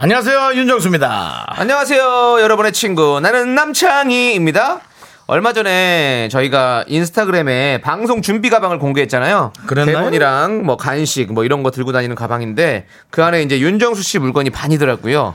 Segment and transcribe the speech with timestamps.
[0.00, 1.44] 안녕하세요 윤정수입니다.
[1.58, 3.18] 안녕하세요, 여러분의 친구.
[3.18, 4.78] 나는 남창희입니다.
[5.26, 9.52] 얼마 전에 저희가 인스타그램에 방송 준비 가방을 공개했잖아요.
[9.66, 9.96] 그랬나요?
[9.96, 14.50] 대본이랑 뭐 간식 뭐 이런 거 들고 다니는 가방인데 그 안에 이제 윤정수 씨 물건이
[14.50, 15.34] 반이더라고요.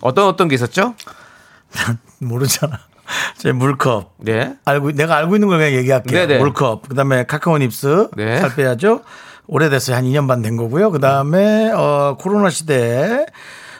[0.00, 0.94] 어떤 어떤 게 있었죠?
[2.20, 2.78] 모르잖아.
[3.38, 4.14] 제 물컵.
[4.18, 4.54] 네.
[4.64, 6.28] 알고 내가 알고 있는 걸 그냥 얘기할게요.
[6.28, 6.38] 네네.
[6.38, 6.88] 물컵.
[6.88, 8.38] 그다음에 카카오 닙스 네.
[8.38, 9.02] 살 빼야죠.
[9.46, 9.96] 오래됐어요.
[9.96, 10.90] 한 2년 반 된 거고요.
[10.90, 13.26] 그 다음에 어 코로나 시대에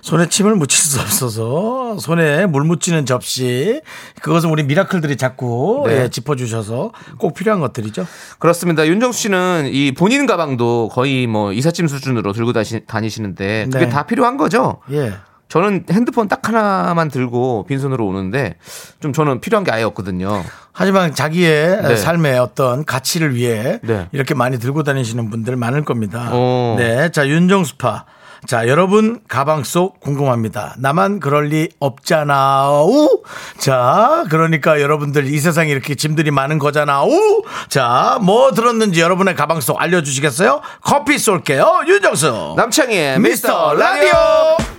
[0.03, 3.81] 손에 침을 묻힐 수 없어서 손에 물 묻히는 접시
[4.21, 6.03] 그것은 우리 미라클들이 자꾸 네.
[6.03, 8.07] 예, 짚어주셔서 꼭 필요한 것들이죠.
[8.39, 8.87] 그렇습니다.
[8.87, 13.89] 윤정수 씨는 이 본인 가방도 거의 뭐 이삿짐 수준으로 들고 다시, 다니시는데 그게 네.
[13.89, 14.81] 다 필요한 거죠?
[14.91, 15.15] 예.
[15.55, 18.57] 저는 핸드폰 딱 하나만 들고 빈손으로 오는데
[18.99, 20.43] 좀 저는 필요한 게 아예 없거든요.
[20.73, 21.95] 하지만 자기의 네.
[21.95, 24.09] 삶의 어떤 가치를 위해 네.
[24.11, 26.31] 이렇게 많이 들고 다니시는 분들 많을 겁니다.
[26.33, 26.75] 어.
[26.77, 27.09] 네.
[27.13, 28.05] 자, 윤정수파.
[28.49, 30.75] 자, 여러분 가방 속 궁금합니다.
[30.79, 33.23] 나만 그럴 리 없잖아우.
[33.57, 37.45] 자, 그러니까 여러분들 이 세상에 이렇게 짐들이 많은 거잖아우.
[37.69, 40.63] 자, 뭐 들었는지 여러분의 가방 속 알려주시겠어요?
[40.83, 41.83] 커피 쏠게요.
[41.87, 42.55] 윤정수.
[42.57, 44.74] 남창희의 미스터 라디오.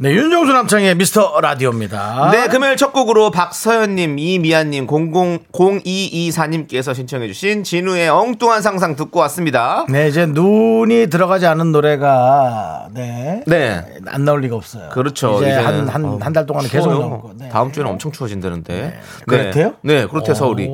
[0.00, 2.30] 네, 윤정수 남창의 미스터 라디오입니다.
[2.30, 9.86] 네, 금요일 첫 곡으로 박서연님, 이미아님, 000224님께서 신청해주신 진우의 엉뚱한 상상 듣고 왔습니다.
[9.88, 13.42] 네, 이제 눈이 들어가지 않은 노래가 네.
[13.48, 13.84] 네.
[14.06, 14.90] 안 나올 리가 없어요.
[14.90, 15.38] 그렇죠.
[15.42, 16.90] 이제 한 한 어, 한달 동안은 계속.
[16.90, 17.32] 나오고.
[17.36, 17.48] 네.
[17.48, 18.72] 다음 주에는 엄청 추워진다는데.
[18.74, 18.94] 네.
[19.26, 19.72] 그렇대요?
[19.82, 20.70] 네, 그렇대요, 서울이.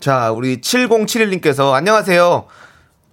[0.00, 2.44] 자, 우리 7071님께서 안녕하세요.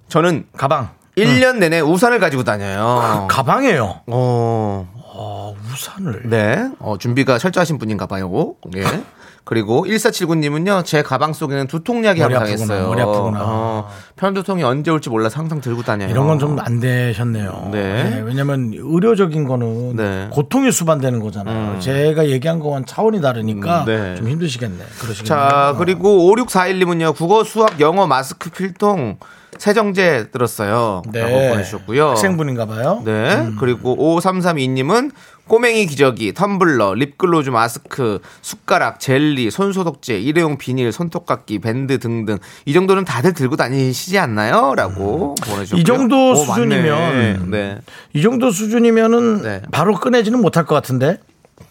[0.07, 0.91] 저는 가방.
[1.17, 3.27] 1년 내내 우산을 가지고 다녀요.
[3.29, 4.03] 가방이에요.
[4.07, 6.23] 어, 어, 우산을.
[6.29, 6.69] 네.
[6.79, 8.55] 어, 준비가 철저하신 분인가 봐요.
[8.75, 8.83] 예.
[9.45, 12.87] 그리고 1479님은요, 제 가방 속에는 두통약이 머리 항상 아프구나, 있어요.
[12.87, 13.39] 머리 아프구나.
[13.41, 16.09] 어, 편두통이 언제 올지 몰라서 항상 들고 다녀요.
[16.09, 17.69] 이런 건 좀 안 되셨네요.
[17.73, 18.21] 네.
[18.25, 20.27] 왜냐면 의료적인 거는 네.
[20.31, 21.77] 고통이 수반되는 거잖아요.
[21.81, 24.15] 제가 얘기한 거와는 차원이 다르니까 음, 네.
[24.15, 24.77] 좀 힘드시겠네.
[25.01, 25.25] 그러시겠네요.
[25.25, 29.17] 자, 그리고 5641님은요, 국어, 수학, 영어, 마스크, 필통,
[29.63, 31.03] 세정제 들었어요.
[31.13, 31.21] 네.
[31.21, 32.09] 라고 보내주셨고요.
[32.09, 33.01] 학생분인가 봐요.
[33.05, 33.47] 네.
[33.61, 35.11] 그리고 5332님은
[35.47, 43.05] 꼬맹이 기저귀, 텀블러, 립글로즈 마스크, 숟가락, 젤리, 손소독제, 일회용 비닐, 손톱깎이, 밴드 등등 이 정도는
[43.05, 44.73] 다들 들고 다니시지 않나요?
[44.75, 45.79] 라고 보내주셨고요.
[45.79, 47.49] 이 정도 오, 수준이면.
[47.49, 47.77] 네.
[48.11, 49.61] 이 정도 수준이면은 네.
[49.71, 51.19] 바로 꺼내지는 못할 것 같은데.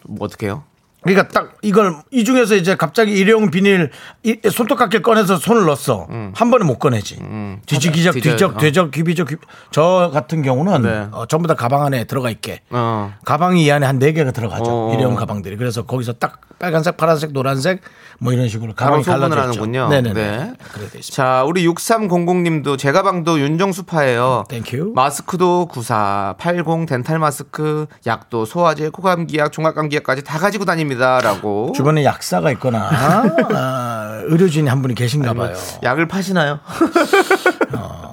[0.04, 0.64] 뭐 어떡해요?
[1.02, 3.90] 그러니까 딱 이걸 이 중에서 이제 갑자기 일회용 비닐
[4.22, 6.06] 이- 손톱깎이 꺼내서 손을 넣었어.
[6.34, 7.18] 한 번에 못 꺼내지.
[7.66, 8.58] 뒤지기적 뒤져- 뒤적 어.
[8.58, 9.36] 뒤적 귀비적 귀.
[9.70, 11.06] 저 같은 경우는 네.
[11.12, 12.60] 어, 전부 다 가방 안에 들어가 있게.
[12.70, 13.12] 어.
[13.24, 14.64] 가방이 이 안에 한 네 개가 들어가죠.
[14.66, 14.92] 어.
[14.94, 15.56] 일회용 가방들이.
[15.56, 17.80] 그래서 거기서 딱 빨간색, 파란색, 노란색
[18.20, 19.40] 뭐 이런 식으로 가방이 갈라져.
[19.40, 19.88] 하는군요.
[19.88, 20.14] 네네네.
[20.14, 20.52] 네.
[20.72, 21.10] 그래 돼 있습니다.
[21.12, 24.44] 자, 우리 6300님도 제 가방도 윤정수파예요.
[24.48, 24.92] Thank you.
[24.94, 31.72] 마스크도 94, 80 dental 마스크, 약도 소화제, 코감기약, 종합감기약까지 다 가지고 다닙니다 라고.
[31.74, 32.88] 주변에 약사가 있거나
[33.54, 35.54] 아, 의료진이 한 분이 계신가 봐요.
[35.82, 36.60] 약을 파시나요?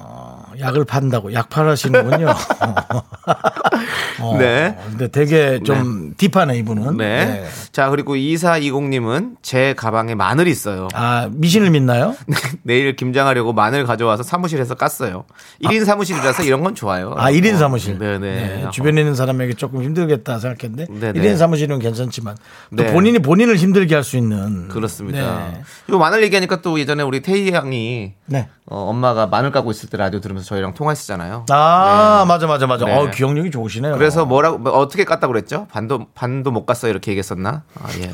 [0.60, 2.28] 약을 판다고 약 팔으시는군요.
[4.20, 4.76] 어, 네.
[4.90, 6.96] 근데 되게 좀 deep하네 이분은.
[6.98, 7.24] 네.
[7.24, 7.44] 네.
[7.72, 10.88] 자, 그리고 2420님은 제 가방에 마늘이 있어요.
[10.92, 12.14] 아 미신을 믿나요?
[12.62, 15.24] 내일 김장하려고 마늘 가져와서 사무실에서 깠어요.
[15.62, 17.14] 1인 사무실이라서 이런 건 좋아요.
[17.16, 17.98] 아 1인 사무실.
[17.98, 18.18] 네네.
[18.18, 21.20] 네, 주변에 있는 사람에게 조금 힘들겠다 생각했는데 네네.
[21.20, 22.36] 1인 사무실은 괜찮지만
[22.76, 22.92] 또 네.
[22.92, 24.66] 본인이 본인을 힘들게 할 수 있는.
[24.68, 25.50] 그렇습니다.
[25.52, 25.62] 네.
[25.86, 28.48] 이거 마늘 얘기하니까 또 예전에 우리 태희 양이 네.
[28.66, 31.46] 어, 엄마가 마늘 까고 있을 때 라디오 들으면서 저희랑 통화했었잖아요.
[31.50, 32.84] 아 맞아 맞아 맞아.
[32.84, 32.92] 네.
[32.96, 33.94] 어 기억력이 좋으시네요.
[33.94, 35.68] 그래서 뭐라고 뭐 어떻게 깠다고 그랬죠?
[35.70, 37.62] 반도 반도 못 깠어요 이렇게 얘기했었나?
[37.80, 38.10] 아 예.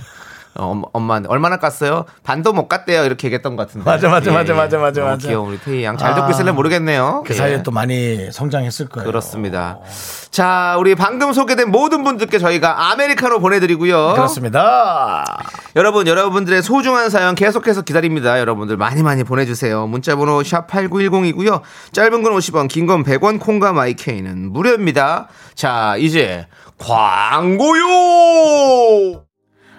[0.59, 2.05] 어, 엄- 엄마한테 얼마나 깠어요?
[2.23, 3.89] 반도 못 깠대요 이렇게 얘기했던 것 같은데.
[3.89, 4.57] 맞아, 맞아, 예, 맞아, 예.
[4.57, 5.29] 맞아, 맞아, 너무 맞아.
[5.29, 7.23] 귀여운 우리 태희 양 잘 듣고 아, 있을래 모르겠네요.
[7.27, 7.37] 그 예.
[7.37, 9.07] 사이에 또 많이 성장했을 거예요.
[9.07, 9.79] 그렇습니다.
[10.31, 14.13] 자, 우리 방금 소개된 모든 분들께 저희가 아메리카노 보내드리고요.
[14.15, 15.25] 그렇습니다.
[15.77, 18.39] 여러분, 여러분들의 소중한 사연 계속해서 기다립니다.
[18.41, 19.87] 여러분들 많이 많이 보내주세요.
[19.87, 21.61] 문자번호 샵8910이고요.
[21.93, 25.29] 짧은 건 50원, 긴 건 100원, 콩과 마이케이는 무료입니다.
[25.55, 26.47] 자, 이제
[26.79, 27.67] 광고요!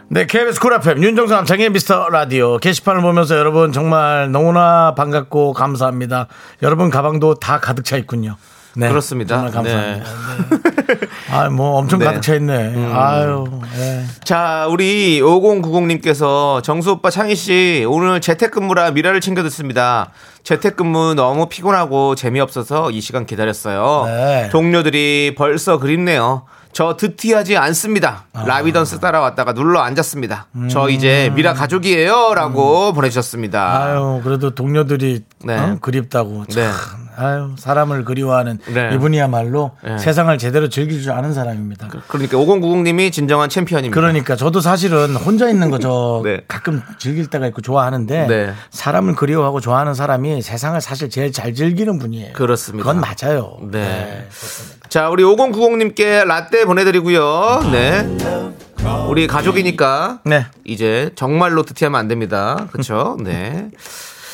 [0.09, 6.27] 네, KBS Cool FM 윤정수 남창희의 미스터 라디오 게시판을 보면서 여러분 정말 너무나 반갑고 감사합니다.
[6.63, 8.37] 여러분 가방도 다 가득 차 있군요.
[8.77, 9.35] 네, 그렇습니다.
[9.35, 10.05] 정말 감사합니다.
[10.07, 11.07] 네.
[11.29, 12.05] 아, 뭐 엄청 네.
[12.05, 12.93] 가득 차 있네.
[12.93, 13.43] 아유,
[13.77, 14.05] 예.
[14.23, 20.11] 자, 우리 5090님께서 정수 오빠 창희 씨 오늘 재택근무라 미라를 챙겨 듣습니다.
[20.43, 24.05] 재택근무 너무 피곤하고 재미없어서 이 시간 기다렸어요.
[24.05, 24.49] 네.
[24.51, 26.45] 동료들이 벌써 그립네요.
[26.71, 28.25] 저 듣튀하지 않습니다.
[28.33, 28.43] 아.
[28.45, 30.47] 라비던스 따라왔다가 눌러 앉았습니다.
[30.55, 30.69] 음.
[30.69, 33.83] 저 이제 미라 가족이에요 라고 보내주셨습니다.
[33.83, 35.57] 아유, 그래도 동료들이 네.
[35.57, 35.77] 어?
[35.81, 36.45] 그립다고.
[36.47, 36.69] 참, 네.
[37.17, 38.91] 아유, 사람을 그리워하는 네.
[38.93, 39.97] 이분이야말로 네.
[39.97, 41.87] 세상을 제대로 즐길 줄 아는 사람입니다.
[42.07, 43.99] 그러니까 5090님이 진정한 챔피언입니다.
[43.99, 46.41] 그러니까 저도 사실은 혼자 있는 거저 네.
[46.47, 48.53] 가끔 즐길 때가 있고 좋아하는데 네.
[48.69, 52.33] 사람을 그리워하고 좋아하는 사람이 세상을 사실 제일 잘 즐기는 분이에요.
[52.33, 52.87] 그렇습니다.
[52.87, 53.57] 그건 맞아요.
[53.71, 54.27] 네.
[54.89, 57.69] 자, 우리 5090님께 라떼 보내드리고요.
[57.71, 58.07] 네.
[59.09, 60.45] 우리 가족이니까 네.
[60.63, 62.67] 이제 정말로 드티하면 안 됩니다.
[62.71, 63.17] 그렇죠?
[63.21, 63.69] 네.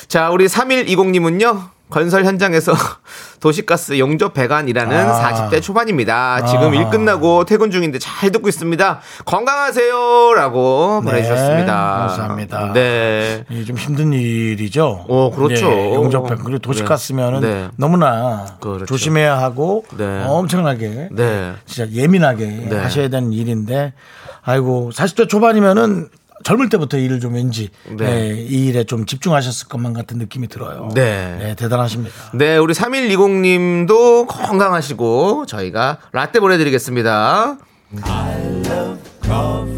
[0.07, 1.69] 자, 우리 3120님은요.
[1.93, 2.73] 건설 현장에서
[3.39, 5.49] 도시가스 용접 배관이라는 아.
[5.49, 6.43] 40대 초반입니다.
[6.45, 6.75] 지금 아하.
[6.75, 8.99] 일 끝나고 퇴근 중인데 잘 듣고 있습니다.
[9.25, 11.73] 건강하세요라고 네, 보내주셨습니다.
[11.99, 12.73] 감사합니다.
[12.73, 13.45] 네.
[13.67, 15.05] 좀 힘든 일이죠.
[15.07, 15.71] 어, 그렇죠.
[15.71, 17.67] 예, 용접백 그리고 도시가스면은 네.
[17.75, 18.85] 너무나 그렇죠.
[18.85, 20.23] 조심해야 하고 네.
[20.25, 21.53] 엄청나게 네.
[21.67, 22.75] 진짜 예민하게 네.
[22.75, 23.93] 하셔야 되는 일인데
[24.41, 26.09] 아이고 40대 초반이면은
[26.43, 28.31] 젊을 때부터 일을 좀 왠지 네.
[28.31, 30.89] 예, 이 일에 좀 집중하셨을 것만 같은 느낌이 들어요.
[30.93, 31.39] 네.
[31.41, 32.13] 예, 대단하십니다.
[32.33, 37.57] 네, 우리 3120님도 건강하시고 저희가 라떼 보내드리겠습니다.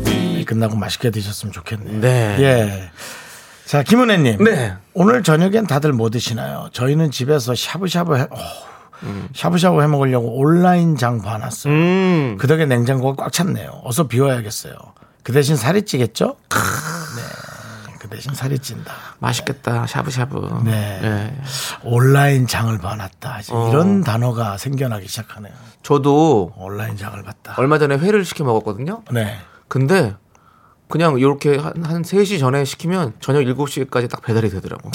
[0.07, 2.01] 예, 끝나고 맛있게 드셨으면 좋겠네요.
[2.01, 2.37] 네.
[2.39, 2.91] 예.
[3.65, 4.43] 자, 김은혜님.
[4.43, 4.73] 네.
[4.93, 6.69] 오늘 저녁엔 다들 뭐 드시나요?
[6.71, 8.37] 저희는 집에서 샤브샤브 해, 어,
[9.33, 11.73] 샤브샤브 해 먹으려고 온라인 장 봐놨어요.
[11.73, 13.81] 음, 그 덕에 냉장고가 꽉 찼네요.
[13.83, 14.73] 어서 비워야겠어요.
[15.25, 16.37] 그 대신 살이 찌겠죠?
[16.51, 17.93] 네.
[17.97, 18.93] 그 대신 살이 찐다.
[19.17, 19.87] 맛있겠다.
[19.87, 20.61] 샤브샤브.
[20.65, 21.35] 네.
[21.83, 23.39] 온라인 장을 봐놨다.
[23.49, 23.69] 어.
[23.71, 25.51] 이런 단어가 생겨나기 시작하네요.
[25.81, 27.55] 저도 온라인 장을 봤다.
[27.57, 29.01] 얼마 전에 회를 시켜 먹었거든요.
[29.11, 29.35] 네.
[29.67, 30.15] 근데
[30.89, 34.91] 그냥 이렇게 한, 한 3시 전에 시키면 저녁 7시까지 딱 배달이 되더라고.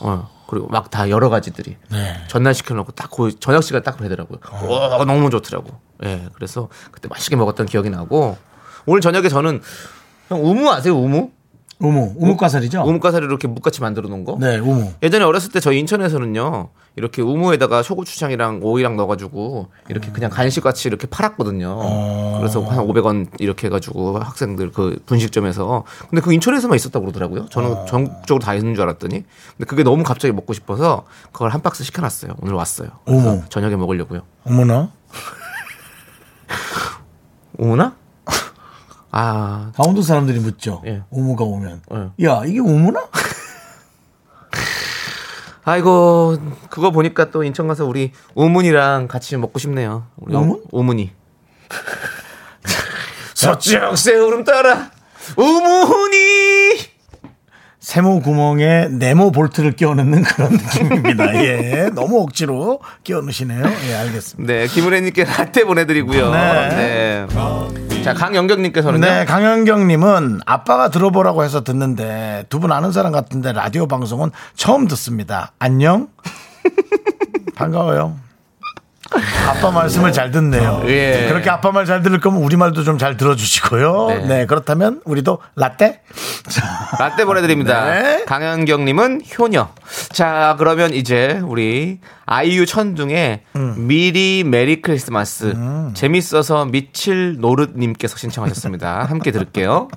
[0.00, 1.76] 어, 그리고 막 다 여러 가지들이.
[1.92, 2.24] 네.
[2.26, 4.40] 전날 시켜놓고 딱 그 저녁 시간 딱 되더라고요.
[4.68, 5.70] 와, 너무 좋더라고.
[6.02, 8.36] 예, 그래서 그때 맛있게 먹었던 기억이 나고
[8.86, 9.60] 오늘 저녁에 저는
[10.28, 10.96] 형 우무 아세요?
[10.96, 11.30] 우무?
[11.82, 12.82] 우무, 우무가살이죠?
[12.82, 14.36] 우무가사를 이렇게 묵같이 만들어 놓은 거.
[14.38, 14.92] 네, 우무.
[15.02, 21.78] 예전에 어렸을 때 저희 인천에서는요 이렇게 우무에다가 소고추장이랑 오이랑 넣어가지고 이렇게 그냥 간식같이 이렇게 팔았거든요.
[22.38, 27.46] 그래서 한 500원 이렇게 해가지고 학생들 그 분식점에서 근데 그 인천에서만 있었다고 그러더라고요.
[27.48, 29.24] 저는 전국적으로 다 있는 줄 알았더니
[29.56, 32.34] 근데 그게 너무 갑자기 먹고 싶어서 그걸 한 박스 시켜놨어요.
[32.42, 32.90] 오늘 왔어요.
[33.06, 33.42] 어머.
[33.48, 34.20] 저녁에 먹으려고요.
[34.44, 34.90] 어머나.
[37.56, 37.94] 우무나?
[39.12, 40.82] 아 강원도 사람들이 묻죠.
[40.86, 41.02] 예.
[41.10, 41.82] 우무가 오면.
[41.92, 42.26] 예.
[42.26, 43.06] 야, 이게 우무나?
[45.64, 46.36] 아이고
[46.70, 50.06] 그거 보니까 또 인천 가서 우리 우문이랑 같이 먹고 싶네요.
[50.16, 50.62] 우리 우문?
[50.70, 51.12] 우문이.
[53.34, 54.90] 서쪽 새우름 따라
[55.36, 56.90] 우문이.
[57.80, 61.34] 세모 구멍에 네모 볼트를 끼워 넣는 그런 느낌입니다.
[61.44, 61.90] 예.
[61.94, 63.64] 너무 억지로 끼워 넣으시네요.
[63.88, 64.52] 예, 알겠습니다.
[64.52, 66.30] 네 김은혜님께 라떼 보내드리고요.
[66.30, 66.68] 네.
[66.68, 67.26] 네.
[68.04, 69.04] 자 강영경님께서는요.
[69.06, 75.52] 네, 강현경님은 아빠가 들어보라고 해서 듣는데 두 분 아는 사람 같은데 라디오 방송은 처음 듣습니다.
[75.58, 76.08] 안녕?
[77.56, 78.16] 반가워요.
[79.48, 80.82] 아빠 말씀을 잘 듣네요.
[80.86, 81.26] 예.
[81.28, 84.06] 그렇게 아빠 말 잘 들을 거면 우리 말도 좀 잘 들어주시고요.
[84.08, 84.18] 네.
[84.26, 84.46] 네.
[84.46, 86.00] 그렇다면 우리도 라떼?
[86.98, 87.90] 라떼 보내드립니다.
[87.90, 88.24] 네.
[88.26, 89.68] 강현경님은 효녀.
[90.12, 93.74] 자, 그러면 이제 우리 아이유 천둥의 음.
[93.88, 95.54] 미리 메리 크리스마스.
[95.94, 99.04] 재밌어서 미칠 노릇님께서 신청하셨습니다.
[99.04, 99.88] 함께 들을게요.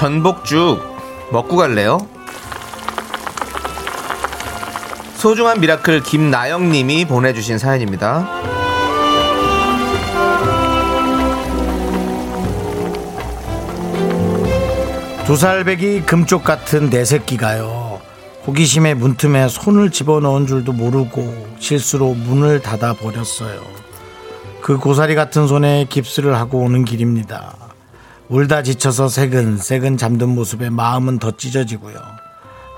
[0.00, 0.80] 전복죽
[1.30, 1.98] 먹고 갈래요?
[5.16, 8.26] 소중한 miracle 김나영 님이 보내주신 사연입니다.
[15.26, 18.00] 두 살배기 금쪽 같은 내 새끼가요.
[18.46, 23.60] 호기심에 문틈에 손을 집어넣은 줄도 모르고 실수로 문을 닫아 버렸어요.
[24.62, 27.59] 그 고사리 같은 손에 깁스를 하고 오는 길입니다.
[28.30, 31.96] 울다 지쳐서 새근새근 잠든 모습에 마음은 더 찢어지고요.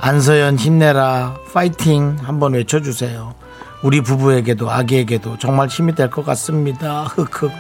[0.01, 3.35] 안서연 힘내라 파이팅 한번 외쳐주세요.
[3.83, 7.05] 우리 부부에게도 아기에게도 정말 힘이 될 것 같습니다.
[7.05, 7.51] 흑흑.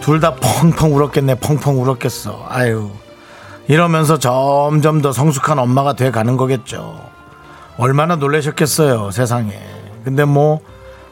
[0.00, 2.90] 둘 다 펑펑 울었겠네 펑펑 울었겠어 아유
[3.68, 7.13] 이러면서 점점 더 성숙한 엄마가 돼 가는 거겠죠.
[7.76, 9.52] 얼마나 놀라셨겠어요, 세상에.
[10.04, 10.60] 근데 뭐,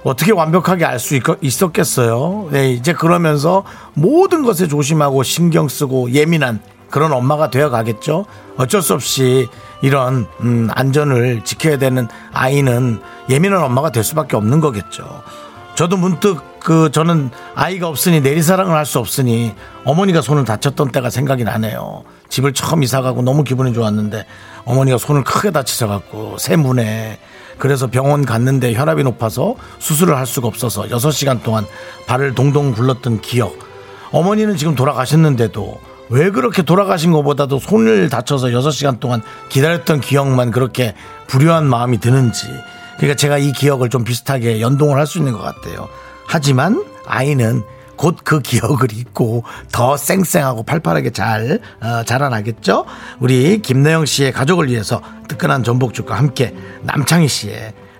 [0.05, 2.49] 어떻게 완벽하게 알 수 있었겠어요?
[2.51, 3.63] 네, 이제 그러면서
[3.95, 8.27] 모든 것에 조심하고 신경 쓰고 예민한 그런 엄마가 되어 가겠죠?
[8.57, 9.49] 어쩔 수 없이
[9.81, 13.01] 이런, 음, 안전을 지켜야 되는 아이는
[13.31, 15.23] 예민한 엄마가 될 수밖에 없는 거겠죠.
[15.75, 21.45] 저도 문득 그 저는 아이가 없으니 내리사랑을 할 수 없으니 어머니가 손을 다쳤던 때가 생각이
[21.45, 22.05] 나네요.
[22.29, 24.27] 집을 처음 이사 가고 너무 기분이 좋았는데
[24.65, 27.19] 어머니가 손을 크게 다치셔 갖고 새 문에
[27.59, 31.65] 그래서 병원 갔는데 혈압이 높아서 수술을 할 수가 없어서 6시간 동안
[32.07, 33.57] 발을 동동 굴렀던 기억.
[34.11, 40.95] 어머니는 지금 돌아가셨는데도 왜 그렇게 돌아가신 것보다도 손을 다쳐서 6시간 동안 기다렸던 기억만 그렇게
[41.29, 42.47] 불효한 마음이 드는지.
[42.97, 45.89] 그러니까 제가 이 기억을 좀 비슷하게 연동을 할 수 있는 것 같아요.
[46.27, 47.63] 하지만 아이는
[47.97, 52.85] 곧 그 기억을 잊고 더 쌩쌩하고 팔팔하게 잘 어, 자라나겠죠.
[53.21, 57.55] 우리 김나영 씨의 가족을 위해서 뜨끈한 전복죽과 함께 남창희 씨의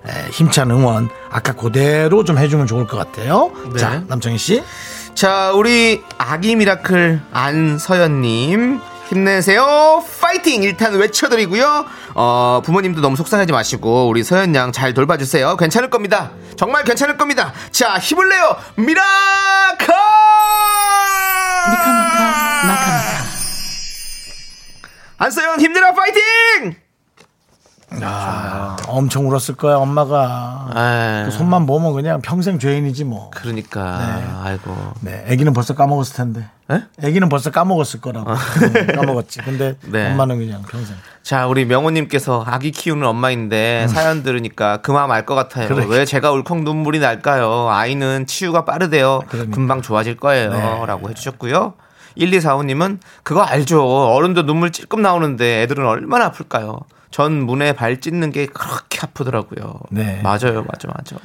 [0.05, 3.51] 에, 힘찬 응원 아까 그대로 좀 해주면 좋을 것 같아요.
[3.73, 3.79] 네.
[3.79, 4.63] 자, 남창희 씨.
[5.15, 8.79] 자, 우리 아기 miracle 안서연님.
[9.09, 10.03] 힘내세요.
[10.21, 10.63] 파이팅!
[10.63, 11.85] 일단 외쳐드리고요.
[12.15, 15.57] 어, 부모님도 너무 속상하지 마시고, 우리 서연 양잘 돌봐주세요.
[15.57, 16.31] 괜찮을 겁니다.
[16.55, 17.53] 정말 괜찮을 겁니다.
[17.71, 18.55] 자, 힘을 내요!
[18.75, 19.93] miracle!
[25.17, 25.93] 안서연 힘내라!
[25.93, 26.82] 파이팅!
[28.01, 30.67] 아, 엄청 울었을 거야 엄마가.
[30.73, 33.29] 아, 그 손만 보면 그냥 평생 죄인이지 뭐.
[33.31, 34.25] 그러니까, 네.
[34.43, 34.75] 아이고.
[35.01, 36.47] 네, 아기는 벌써 까먹었을 텐데.
[36.71, 36.81] 에?
[37.03, 38.31] 아기는 벌써 까먹었을 거라고.
[38.31, 39.41] 음, 까먹었지.
[39.41, 40.11] 근데 네.
[40.11, 40.95] 엄마는 그냥 평생.
[41.21, 45.67] 자, 우리 명호님께서 아기 키우는 엄마인데 사연 들으니까 그 마음 알것 같아요.
[45.67, 45.75] 음.
[45.75, 45.85] 그래.
[45.89, 47.69] 왜 제가 울컥 눈물이 날까요?
[47.69, 49.21] 아이는 치유가 빠르대요.
[49.27, 49.55] 그러니까.
[49.55, 50.51] 금방 좋아질 거예요.
[50.53, 50.85] 네.
[50.85, 51.73] 라고 해주셨고요.
[52.17, 53.83] 1245님은 그거 알죠.
[53.83, 56.79] 어른도 눈물 찔끔 나오는데 애들은 얼마나 아플까요?
[57.13, 59.81] 전 문에 발 찢는 게 그렇게 아프더라고요.
[59.91, 60.19] 네.
[60.23, 61.15] 맞아요, 맞아, 맞아.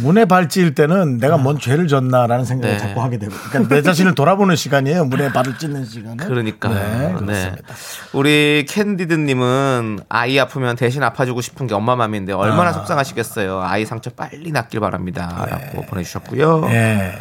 [0.00, 2.82] 문에 발 찌일 때는 내가 뭔 죄를 졌나라는 생각을 네.
[2.82, 3.34] 자꾸 하게 되고.
[3.50, 5.04] 그러니까 내 자신을 돌아보는 시간이에요.
[5.04, 6.16] 문에 발을 찢는 시간은.
[6.16, 6.70] 그러니까.
[6.70, 7.14] 네, 네.
[7.18, 7.74] 그렇습니다.
[8.14, 12.72] 우리 캔디드님은 아이 아프면 대신 아파주고 싶은 게 엄마 맘인데 얼마나 아.
[12.72, 13.60] 속상하시겠어요.
[13.60, 15.46] 아이 상처 빨리 낫길 바랍니다.
[15.50, 16.66] 라고 보내주셨고요.
[16.70, 17.12] 예.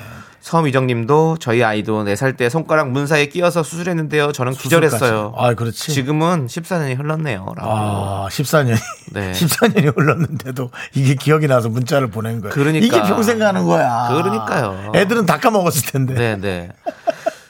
[0.46, 4.32] 서미정님도 저희 아이도 4살 때 손가락 문 사이에 끼어서 수술했는데요.
[4.32, 5.34] 저는 기절했어요.
[5.36, 5.92] 아, 그렇지.
[5.92, 7.52] 지금은 14년이 흘렀네요.
[7.58, 7.68] 라고.
[7.68, 8.78] 아, 14년이.
[9.14, 9.32] 네.
[9.34, 12.54] 14년이 흘렀는데도 이게 기억이 나서 문자를 보낸 거예요.
[12.54, 12.86] 그러니까.
[12.86, 14.10] 이게 평생 가는 거야.
[14.12, 14.92] 그러니까요.
[14.94, 16.14] 애들은 다 까먹었을 텐데.
[16.14, 16.70] 네, 네.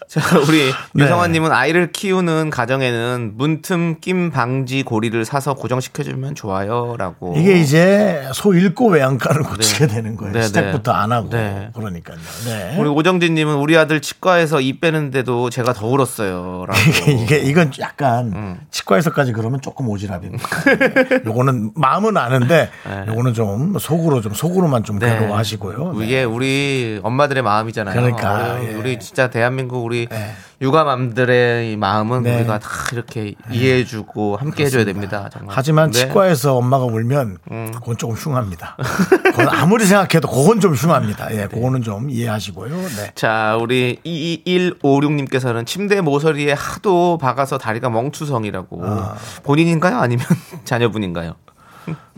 [0.07, 1.03] 자, 우리 네.
[1.03, 7.35] 유성환님은 아이를 키우는 가정에는 문틈 낌 방지 고리를 사서 고정시켜주면 좋아요라고.
[7.37, 10.33] 이게 이제 소 잃고 외양간을 고치게 되는 거예요.
[10.33, 10.45] 네, 네.
[10.47, 11.29] 시작부터 안 하고.
[11.29, 11.69] 네.
[11.73, 12.17] 그러니까요.
[12.45, 12.75] 네.
[12.77, 16.79] 우리 오정진님은 우리 아들 치과에서 입 빼는데도 제가 더 울었어요라고.
[16.87, 18.59] 이게, 이게 이건 약간 음.
[18.71, 21.25] 치과에서까지 그러면 조금 오지랖입니다.
[21.25, 22.69] 요거는 마음은 아는데
[23.07, 25.17] 요거는 좀 속으로 좀 속으로만 좀 네.
[25.17, 25.93] 괴로워하시고요.
[25.97, 26.05] 네.
[26.05, 27.95] 이게 우리 엄마들의 마음이잖아요.
[27.95, 28.73] 그러니까, 우리, 예.
[28.75, 30.33] 우리 진짜 대한민국 우리 네.
[30.61, 32.35] 육아맘들의 이 마음은 네.
[32.37, 35.29] 우리가 다 이렇게 이해해주고 함께 해줘야 됩니다.
[35.31, 35.55] 정말.
[35.55, 35.99] 하지만 네.
[36.01, 36.07] 음.
[36.07, 37.37] 치과에서 엄마가 울면
[37.73, 38.77] 그건 조금 흉합니다.
[39.23, 41.33] 그건 아무리 생각해도 그건 좀 흉합니다.
[41.35, 42.69] 예, 그거는 좀 이해하시고요.
[42.73, 43.11] 네.
[43.15, 48.81] 자, 우리 22156님께서는 침대 모서리에 하도 박아서 다리가 멍투성이라고.
[48.85, 49.15] 아.
[49.43, 49.97] 본인인가요?
[49.97, 50.25] 아니면
[50.63, 51.35] 자녀분인가요?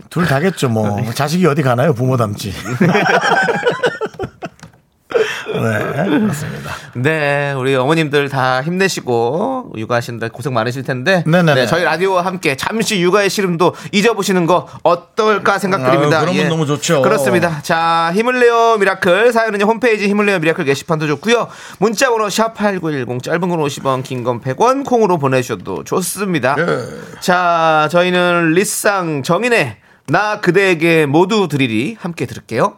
[0.09, 1.01] 둘 다겠죠, 뭐.
[1.11, 1.93] 자식이 어디 가나요?
[1.93, 2.53] 부모 닮지.
[5.61, 6.71] 네, 그렇습니다.
[6.95, 11.61] 네, 우리 어머님들 다 힘내시고 육아하시는데 고생 많으실 텐데 네네네.
[11.61, 16.17] 네, 저희 라디오와 함께 잠시 육아의 시름도 잊어보시는 거 어떨까 생각드립니다.
[16.17, 16.19] 예.
[16.21, 17.01] 아유, 그러면 너무 좋죠.
[17.01, 17.61] 그렇습니다.
[17.61, 21.47] 자, 힘을 내요 miracle 사연은 홈페이지 힘을 내요 miracle 게시판도 좋고요.
[21.79, 26.55] 문자번호 샵 8910 짧은 건 50원, 긴 건 100원 콩으로 보내주셔도 좋습니다.
[26.59, 27.19] 예.
[27.19, 32.77] 자, 저희는 리쌍 정인의 나 그대에게 모두 드리리 함께 들을게요.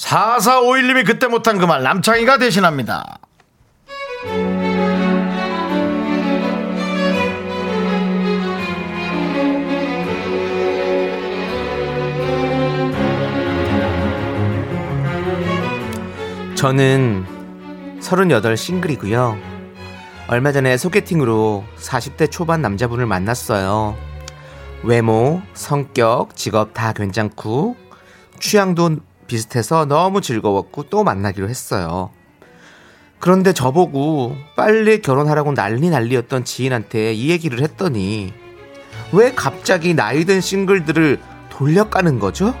[0.00, 3.18] 4451님이 그때 못한 그 말 남창희가 대신합니다.
[16.54, 17.24] 저는
[18.00, 19.38] 38 싱글이고요.
[20.28, 23.96] 얼마 전에 소개팅으로 40대 초반 남자분을 만났어요.
[24.82, 27.76] 외모, 성격, 직업 다 괜찮고
[28.38, 28.96] 취향도
[29.30, 32.10] 비슷해서 너무 즐거웠고 또 만나기로 했어요.
[33.20, 38.32] 그런데 저보고 빨리 결혼하라고 난리 난리였던 지인한테 이 얘기를 했더니
[39.12, 42.54] 왜 갑자기 나이든 싱글들을 돌려까는 거죠?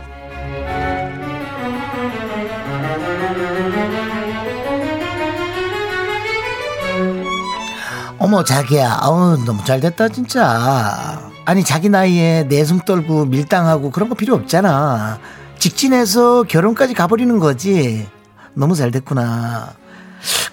[8.18, 14.14] 어머 자기야 어우 너무 잘 됐다 진짜 아니 자기 나이에 내숭 떨고 밀당하고 그런 거
[14.14, 15.18] 필요 없잖아
[15.60, 18.08] 직진해서 결혼까지 가버리는 거지.
[18.54, 19.74] 너무 잘 됐구나.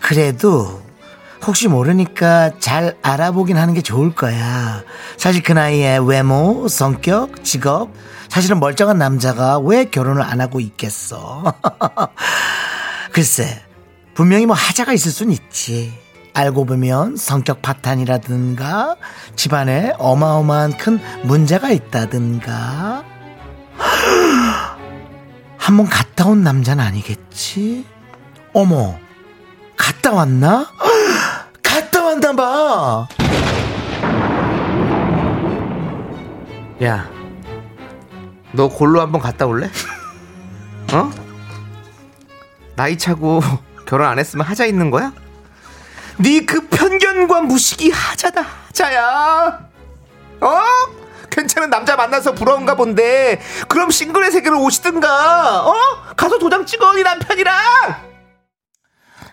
[0.02, 0.82] 그래도
[1.46, 4.84] 혹시 모르니까 잘 알아보긴 하는 게 좋을 거야.
[5.16, 7.90] 사실 그 나이에 외모 성격 직업
[8.28, 11.54] 사실은 멀쩡한 남자가 왜 결혼을 안 하고 있겠어?
[13.14, 13.64] 글쎄
[14.14, 15.94] 분명히 뭐 하자가 있을 순 있지.
[16.34, 18.98] 알고 보면 성격 파탄이라든가
[19.38, 23.04] 집안에 어마어마한 큰 문제가 있다든가
[25.68, 27.86] 한 번 갔다 온 남자는 아니겠지?
[28.54, 28.98] 어머,
[29.76, 30.72] 갔다 왔나?
[31.62, 33.08] 갔다 왔나 봐.
[36.82, 37.10] 야,
[38.54, 39.70] 너 골로 한번 갔다 올래?
[40.94, 41.12] 어?
[42.78, 43.42] 나이 차고
[43.86, 45.12] 결혼 안 했으면 하자 있는 거야?
[46.18, 49.68] 네 그 편견과 무식이 하자다 하자야.
[50.40, 50.60] 어?
[51.38, 53.40] 괜찮은 남자 만나서 부러운가 본데.
[53.68, 55.68] 그럼 싱글의 세계로 오시든가.
[55.68, 55.74] 어?
[56.18, 57.56] 가서 도장 찍어 네 남편이랑.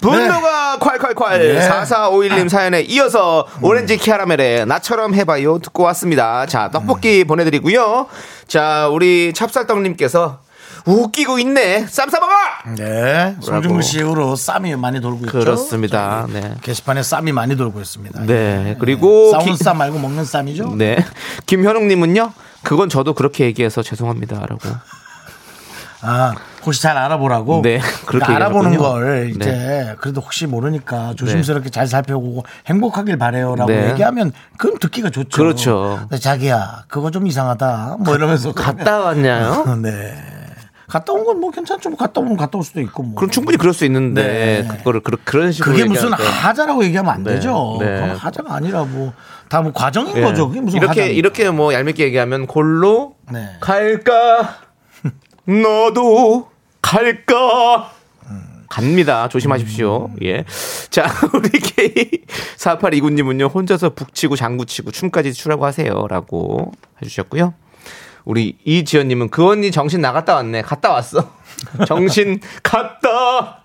[0.03, 1.39] 분노가 콸콸콸.
[1.39, 1.67] 네.
[1.67, 6.45] 4451님 사연에 이어서 오렌지 캐러멜의 나처럼 해봐요 듣고 왔습니다.
[6.45, 8.07] 자 떡볶이 보내드리고요.
[8.47, 10.41] 자 우리 찹쌀떡님께서
[10.87, 12.33] 웃기고 있네 쌈 싸먹어
[12.77, 15.33] 네, 송중근 씨 이후로 쌈이 많이 돌고 있죠.
[15.39, 16.55] 그렇습니다 네.
[16.63, 18.21] 게시판에 쌈이 많이 돌고 있습니다.
[18.27, 20.75] 네 그리고 싸우는 기- 쌈 말고 먹는 쌈이죠?
[20.77, 20.97] 네
[21.47, 24.59] 김현웅님은요 그건 저도 그렇게 얘기해서 죄송합니다 라고
[26.07, 26.35] 아,
[26.67, 27.63] 혹시 잘 알아보라고.
[27.63, 29.05] 네, 그렇게 그러니까 알아보는 얘기하셨군요.
[29.05, 29.95] 걸 이제 네.
[29.99, 33.89] 그래도 혹시 모르니까 조심스럽게 잘 살펴보고 행복하길 바래요라고 네.
[33.93, 35.35] 얘기하면 그건 듣기가 좋죠.
[35.35, 36.07] 그렇죠.
[36.21, 37.97] 자기야, 그거 좀 이상하다.
[38.01, 39.65] 뭐 이러면서 갔다 왔냐요?
[39.81, 40.15] 네.
[40.99, 41.91] 갔다 온 건 뭐 괜찮죠.
[41.91, 43.15] 뭐 갔다 오면 갔다 올 수도 있고 뭐.
[43.17, 44.69] 그럼 충분히 그럴 수 있는데 네.
[44.77, 46.13] 그거를 그런 식으로 그게 무슨.
[46.13, 47.77] 하자라고 얘기하면 안 네, 되죠.
[47.81, 47.87] 네.
[48.01, 49.13] 그건 하자가 아니라 뭐
[49.49, 50.21] 다 뭐 과정인 예.
[50.23, 50.49] 거죠.
[50.49, 51.19] 그게 무슨 이렇게 하자입니까?
[51.19, 53.57] 이렇게 뭐 얄밉게 얘기하면 골로 네.
[53.61, 54.57] 갈까
[55.47, 56.49] 너도
[56.81, 57.91] 갈까
[58.71, 59.29] 갑니다.
[59.29, 60.07] 조심하십시오.
[60.07, 60.17] 음.
[60.25, 60.45] 예.
[60.91, 61.05] 자,
[61.35, 61.49] 우리
[62.59, 66.07] K4829님은요, 혼자서 북치고 장구치고 춤까지 추라고 하세요.
[66.09, 67.55] 라고 해주셨고요.
[68.25, 70.63] 우리 이지연님은 그 언니 정신 나갔다 왔네.
[70.63, 71.35] 갔다 왔어.
[71.87, 73.63] 정신 갔다!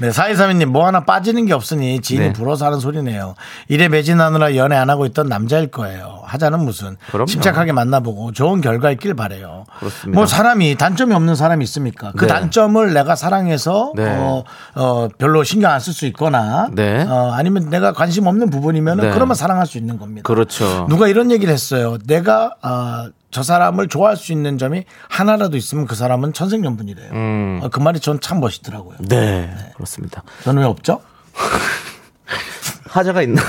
[0.00, 2.32] 네, 4232님, 뭐 하나 빠지는 게 없으니 지인이 네.
[2.32, 3.34] 불어서 하는 소리네요.
[3.68, 6.20] 일에 매진하느라 연애 안 하고 있던 남자일 거예요.
[6.24, 6.96] 하자는 무슨.
[7.10, 7.26] 그럼요.
[7.26, 9.64] 침착하게 만나보고 좋은 결과 있길 바래요.
[9.78, 10.18] 그렇습니다.
[10.18, 12.12] 뭐 사람이 단점이 없는 사람이 있습니까?
[12.16, 12.28] 그 네.
[12.28, 14.06] 단점을 내가 사랑해서 네.
[14.08, 17.04] 어, 어, 별로 신경 안 쓸 수 있거나 네.
[17.06, 19.10] 어, 아니면 내가 관심 없는 부분이면은 네.
[19.12, 20.22] 그러면 사랑할 수 있는 겁니다.
[20.26, 20.86] 그렇죠.
[20.88, 21.98] 누가 이런 얘기를 했어요.
[22.06, 27.10] 내가 어, 저 사람을 좋아할 수 있는 점이 하나라도 있으면 그 사람은 천생연분이래요.
[27.12, 27.60] 음.
[27.62, 28.96] 어, 그 말이 전 참 멋있더라고요.
[29.08, 29.54] 네.
[29.74, 30.22] 그렇습니다.
[30.44, 31.00] 저는 왜 없죠?
[32.88, 33.40] 하자가 있나?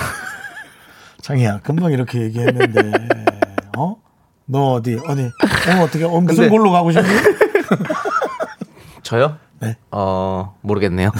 [1.21, 2.91] 장이야, 금방 이렇게 얘기했는데,
[3.77, 3.95] 어?
[4.45, 7.07] 너 어디, 어디, 어, 어떻게, 어, 무슨 근데- 골로 가고 싶니?
[9.03, 9.37] 저요?
[9.59, 9.75] 네.
[9.91, 11.11] 어, 모르겠네요.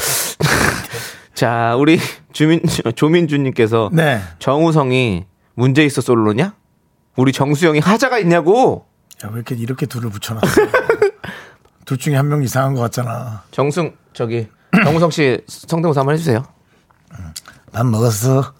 [1.33, 1.99] 자, 우리
[2.31, 2.61] 주민,
[2.95, 4.21] 조민주님께서 네.
[4.39, 6.53] 정우성이 문제 있어 솔로냐?
[7.15, 8.85] 우리 정수영이 하자가 있냐고?
[9.23, 10.47] 야, 왜 이렇게, 이렇게 둘을 붙여놨어?
[11.85, 13.43] 둘 중에 한 명 이상한 것 같잖아.
[13.51, 14.47] 정승, 저기,
[14.83, 16.43] 정우성 씨 성대모사 한번 해주세요.
[17.71, 18.53] 난 먹었어.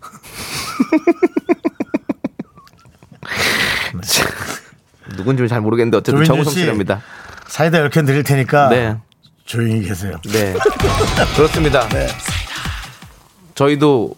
[5.15, 6.59] 누군지 잘 모르겠는데 어쨌든 정우성 씨.
[6.61, 7.01] 씨랍니다.
[7.47, 8.69] 사이다 10캔 드릴 테니까.
[8.69, 8.97] 네.
[9.45, 10.17] 조용히 계세요.
[10.31, 10.55] 네.
[11.35, 11.87] 그렇습니다.
[13.55, 14.15] 저희도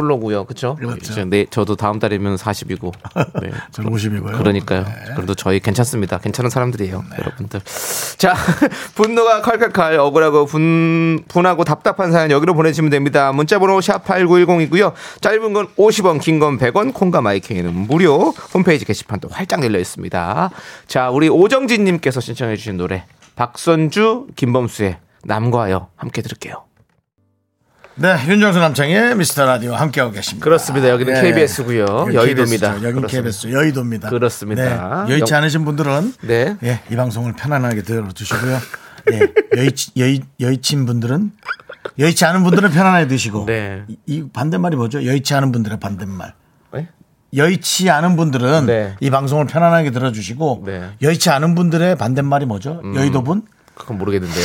[0.00, 0.44] 솔로고요.
[0.44, 0.76] 그렇죠?
[0.76, 1.24] 그렇죠.
[1.24, 2.92] 네, 저도 다음 달이면 40이고.
[3.40, 3.50] 네.
[3.72, 4.36] 저는 50이고요.
[4.36, 4.84] 그러니까요.
[5.14, 6.18] 그래도 저희 괜찮습니다.
[6.18, 7.60] 괜찮은 사람들이에요, 여러분들.
[8.18, 8.34] 자,
[8.94, 13.32] 분노가 칼칼칼 억울하고 분 분하고 답답한 사연 여기로 보내주시면 됩니다.
[13.32, 14.92] 문자번호 샵 #8910이고요.
[15.22, 18.30] 짧은 건 50원, 긴 건 100원, 콩과 마이크는 무료.
[18.52, 20.50] 홈페이지 게시판도 활짝 열려 있습니다.
[20.86, 23.04] 자, 우리 오정진님께서 신청해주신 노래
[23.36, 26.64] 박선주, 김범수의 남과여 함께 들을게요.
[27.98, 30.44] 네, 윤정수 남창의 미스터 라디오 함께하고 계십니다.
[30.44, 30.90] 그렇습니다.
[30.90, 32.08] 여기는 KBS고요.
[32.12, 32.82] 여의도입니다.
[32.82, 33.06] 여기는.
[33.08, 34.10] KBS 여의도입니다.
[34.10, 35.04] 그렇습니다.
[35.06, 36.56] 네, 여의치 영- 않으신 분들은 네.
[36.62, 38.58] 예, 이 방송을 편안하게 들어주시고요.
[39.12, 39.20] 예.
[39.56, 41.32] 여의치, 여의, 여의친 분들은
[41.98, 43.84] 여의치 않은 분들은 편안하게 드시고 네.
[43.88, 45.02] 이, 이 반대말이 뭐죠?
[45.06, 46.34] 여의치 않은 분들의 반대말.
[46.74, 46.88] 네?
[47.34, 48.94] 여의치 않은 분들은 네.
[49.00, 50.72] 이 방송을 편안하게 들어주시고 네.
[50.80, 50.92] 음.
[51.00, 52.82] 여의치 않은 분들의 반대말이 뭐죠?
[52.94, 54.44] 여의도 분, 그건 모르겠는데요.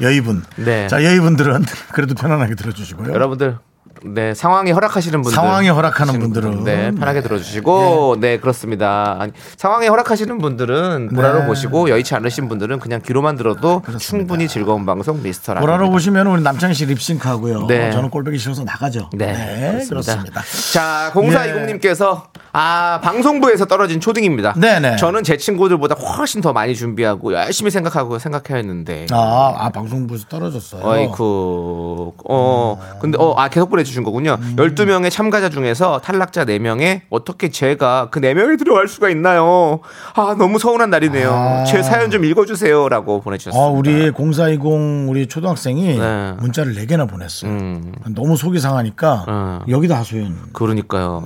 [0.00, 0.42] 여의분.
[0.56, 0.86] 네.
[0.88, 3.12] 자 여의분들은 그래도 편안하게 들어주시고요.
[3.12, 3.58] 여러분들
[4.04, 10.38] 네 상황이 허락하시는 분들 상황이 허락하는 분들은 네 편하게 들어주시고 네, 그렇습니다 아니, 상황이 허락하시는
[10.38, 11.46] 분들은 보라로 네.
[11.46, 16.74] 보시고 여의치 않으신 분들은 그냥 귀로만 들어도 충분히 즐거운 방송 미스터 보라로 보시면 우리 남창희
[16.74, 17.66] 씨 립싱크하고요.
[17.66, 17.90] 네.
[17.90, 19.10] 저는 꼴보기 싫어서 나가죠.
[19.12, 20.42] 네, 그렇습니다.
[20.72, 24.54] 자, 0420님께서 아 방송부에서 떨어진 초딩입니다.
[24.54, 24.96] 네네.
[24.96, 29.06] 저는 제 친구들보다 훨씬 더 많이 준비하고 열심히 생각하고 생각해야 했는데.
[29.10, 30.82] 아, 아 방송부에서 떨어졌어요.
[30.84, 32.14] 어이쿠.
[32.28, 34.36] 어, 근데, 어, 아, 계속 보내주 신 거군요.
[34.40, 34.56] 음.
[34.56, 39.80] 12명의 참가자 중에서 탈락자 4명에 어떻게 제가 그 4명에 들어갈 수가 있나요?
[40.14, 41.30] 아, 너무 서운한 날이네요.
[41.32, 41.64] 아.
[41.64, 42.88] 제 사연 좀 읽어주세요.
[42.88, 43.64] 라고 보내주셨습니다.
[43.64, 46.32] 아, 우리 0420 우리 초등학생이 네.
[46.40, 47.50] 문자를 4개나 보냈어요.
[47.50, 47.94] 음.
[48.14, 49.60] 너무 속이 상하니까 어.
[49.68, 50.50] 여기다 하소연.
[50.52, 51.22] 그러니까요.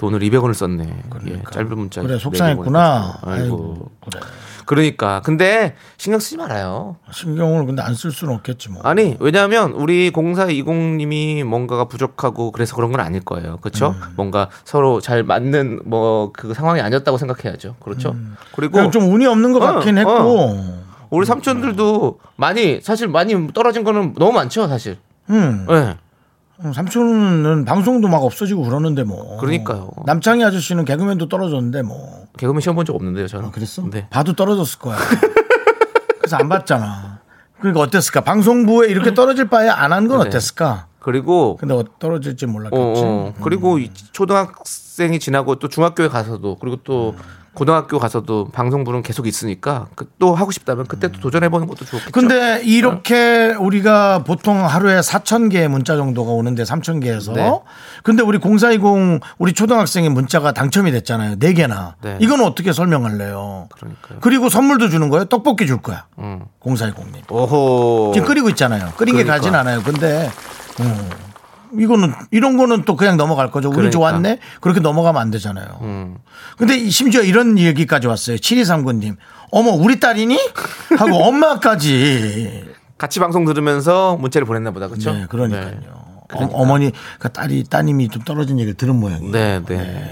[0.00, 0.84] 돈을 200원을 썼네.
[1.28, 2.00] 예, 짧은 문자.
[2.00, 2.06] 네.
[2.06, 3.18] 그래 네 속상했구나.
[3.22, 3.30] 아이고.
[3.30, 4.20] 아이고, 그래.
[4.70, 5.20] 그러니까.
[5.24, 6.94] 근데 신경 쓰지 말아요.
[7.12, 8.80] 신경을 근데 안 쓸 수는 없겠지 뭐.
[8.84, 13.56] 아니, 왜냐하면 우리 0420님이 뭔가가 부족하고 그래서 그런 건 아닐 거예요.
[13.56, 13.96] 그렇죠?
[13.98, 14.12] 음.
[14.14, 17.74] 뭔가 서로 잘 맞는 뭐 그 상황이 아니었다고 생각해야죠.
[17.80, 18.14] 그렇죠?
[18.54, 20.00] 그리고 그냥 좀 운이 없는 것 어, 같긴 어.
[20.00, 20.56] 했고.
[21.10, 24.98] 우리 삼촌들도 많이 사실 많이 떨어진 거는 너무 많죠, 사실.
[25.30, 25.66] 음.
[25.68, 25.96] 예.
[26.74, 29.38] 삼촌은 방송도 막 없어지고 그러는데 뭐.
[29.38, 29.90] 그러니까요.
[30.06, 32.26] 남창희 아저씨는 개그맨도 떨어졌는데 뭐.
[32.38, 33.48] 개그맨 시험 본 적 없는데요, 저는.
[33.48, 33.82] 아, 그랬어?
[33.90, 34.06] 네.
[34.10, 34.96] 봐도 떨어졌을 거야.
[36.18, 37.20] 그래서 안 봤잖아.
[37.58, 38.22] 그러니까 어땠을까?
[38.22, 40.28] 방송부에 이렇게 떨어질 바에 안 한건 네.
[40.28, 40.86] 어땠을까?
[40.98, 43.02] 그리고 근데 어- 떨어질지 어, 몰랐겠지.
[43.04, 43.34] 어.
[43.42, 47.14] 그리고 이 초등학생이 지나고 또 중학교에 가서도 그리고 또
[47.52, 52.10] 고등학교 가서도 방송부는 계속 있으니까 그또 하고 싶다면 그때 또 도전해보는 것도 좋겠죠.
[52.12, 57.52] 근데 이렇게 우리가 보통 하루에 4천 개의 문자 정도가 오는데 3천 개에서 네.
[58.04, 61.36] 근데 우리 0420 우리 초등학생의 문자가 당첨이 됐잖아요.
[61.38, 61.96] 네 개나.
[62.02, 62.18] 네.
[62.20, 63.68] 이건 어떻게 설명할래요?
[63.74, 64.18] 그러니까요.
[64.20, 65.24] 그리고 선물도 주는 거예요?
[65.24, 66.06] 떡볶이 줄 거야.
[66.18, 66.44] 음.
[66.64, 67.30] 0420님.
[67.30, 68.12] 오호.
[68.14, 68.92] 지금 끓이고 있잖아요.
[68.96, 69.18] 끓인 그러니까.
[69.18, 69.82] 게 가진 않아요.
[69.82, 70.30] 근데
[70.80, 71.10] 음,
[71.78, 73.68] 이거는 이런 거는 또 그냥 넘어갈 거죠.
[73.68, 73.92] 운이 그러니까.
[73.98, 74.38] 좋았네.
[74.60, 75.66] 그렇게 넘어가면 안 되잖아요.
[75.82, 76.16] 음.
[76.56, 78.36] 근데 이- 심지어 이런 얘기까지 왔어요.
[78.36, 79.16] 7239님.
[79.52, 80.38] 어머 우리 딸이니?
[80.98, 82.64] 하고 엄마까지.
[82.98, 84.88] 같이 방송 들으면서 문자를 보냈나 보다.
[84.88, 85.12] 그렇죠?
[85.12, 86.00] 네, 그러니까요.
[86.32, 89.32] 어, 머니그 딸이 따님이 좀 떨어진 얘기를 들은 모양이에요.
[89.32, 90.10] 네, 네.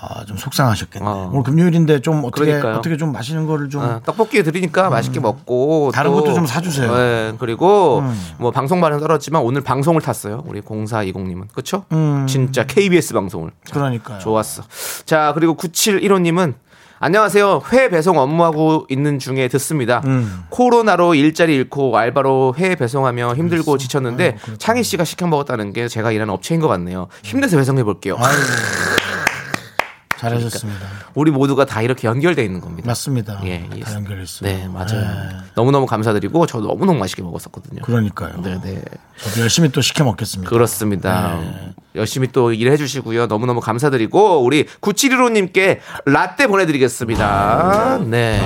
[0.00, 1.06] 아, 좀 속상하셨겠네.
[1.06, 1.30] 어.
[1.32, 2.74] 오늘 금요일인데 좀 어떻게 그러니까요.
[2.76, 5.92] 어떻게 좀 맛있는 거를 좀 어, 떡볶이 드리니까 맛있게 먹고 음.
[5.92, 6.90] 다른 또- 것도 좀 사주세요.
[6.90, 6.96] 음.
[6.96, 8.02] 네, 그리고
[8.38, 10.42] 뭐 방송 반응 떨어졌지만 오늘 방송을 탔어요.
[10.46, 11.84] 우리 0420님은 그렇죠?
[11.92, 12.26] 음.
[12.26, 13.50] 진짜 KBS 방송을.
[13.64, 14.18] 자, 그러니까요.
[14.18, 14.62] 좋았어.
[15.04, 16.54] 자 그리고 9715님은
[17.00, 17.60] 안녕하세요.
[17.72, 20.00] 회 배송 업무하고 있는 중에 듣습니다.
[20.06, 20.44] 음.
[20.48, 26.32] 코로나로 일자리 잃고 알바로 회 배송하며 힘들고 지쳤는데 창희 씨가 시켜 먹었다는 게 제가 일하는
[26.32, 27.08] 업체인 것 같네요.
[27.22, 28.16] 힘내서 배송해 볼게요.
[30.30, 30.86] 잘하셨습니다.
[31.14, 32.86] 우리 모두가 다 이렇게 연결돼 있는 겁니다.
[32.86, 33.40] 맞습니다.
[33.44, 33.94] 예, 다 예.
[33.94, 34.48] 연결했어요.
[34.48, 35.42] 네, 맞아요.
[35.54, 37.82] 너무너무 감사드리고 저 너무너무 맛있게 먹었었거든요.
[37.82, 38.40] 그러니까요.
[38.42, 38.82] 네, 네.
[39.18, 40.50] 저도 열심히 또 시켜 먹겠습니다.
[40.50, 41.38] 그렇습니다.
[41.40, 41.74] 네.
[41.94, 43.26] 열심히 또 일해 주시고요.
[43.26, 48.00] 너무너무 감사드리고 우리 9715 님께 라떼 보내 드리겠습니다.
[48.06, 48.40] 네.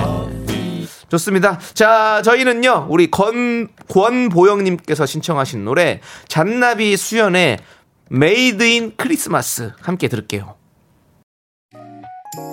[1.09, 1.59] 좋습니다.
[1.73, 7.57] 자, 저희는요, 우리 건, 권보영 님께서 신청하신 노래, 잔나비 수연의
[8.09, 10.58] Made in Christmas 함께 들을게요.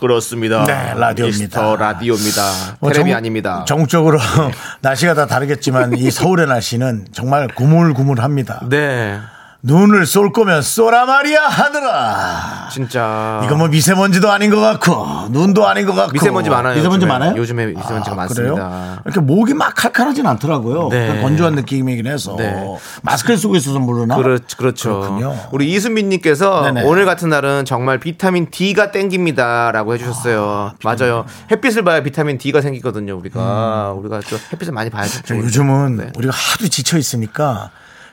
[0.00, 0.64] 그렇습니다.
[0.64, 1.76] 네, 라디오입니다.
[1.76, 2.42] 라디오입니다.
[2.80, 3.64] 뭐 테레비 정- 아닙니다.
[3.68, 4.18] 전국적으로
[4.80, 8.62] 날씨가 다 다르겠지만 이 서울의 날씨는 정말 구물구물합니다.
[8.70, 9.18] 네.
[9.62, 12.68] 눈을 쏠 거면 쏘라 말이야 하느라.
[12.72, 13.42] 진짜.
[13.44, 16.76] 이거 뭐 미세먼지도 아닌 것 같고 눈도 아닌 것 같고 미세먼지 많아요.
[16.76, 17.12] 미세먼지 요즘에.
[17.12, 17.36] 많아요?
[17.36, 18.54] 요즘에 미세먼지가 많습니다.
[18.54, 18.98] 그래요?
[19.04, 20.88] 이렇게 목이 막 칼칼하진 않더라고요.
[20.88, 21.20] 네.
[21.20, 22.54] 건조한 느낌이긴 해서 네.
[23.02, 24.16] 마스크를 쓰고 있어서 모르나?
[24.16, 25.00] 그렇, 그렇죠.
[25.00, 25.36] 그렇군요.
[25.52, 26.82] 우리 이수민님께서 네네.
[26.84, 30.72] 오늘 같은 날은 정말 비타민 D가 땡깁니다라고 해주셨어요.
[30.82, 31.26] 맞아요.
[31.50, 33.14] 햇빛을 봐야 비타민 D가 생기거든요.
[33.18, 35.20] 우리가 우리가 또 햇빛을 많이 봐야죠.
[35.26, 36.12] 저 요즘은 네.
[36.16, 37.70] 우리가 하도 지쳐 있으니까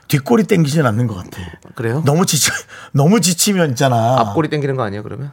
[0.08, 1.38] 뒷골이 땡기진 않는 것 같아.
[1.74, 2.02] 그래요?
[2.04, 2.52] 너무 지쳐
[2.92, 4.18] 너무 지치면 있잖아.
[4.20, 5.02] 앞골이 땡기는 거 아니에요?
[5.02, 5.32] 그러면?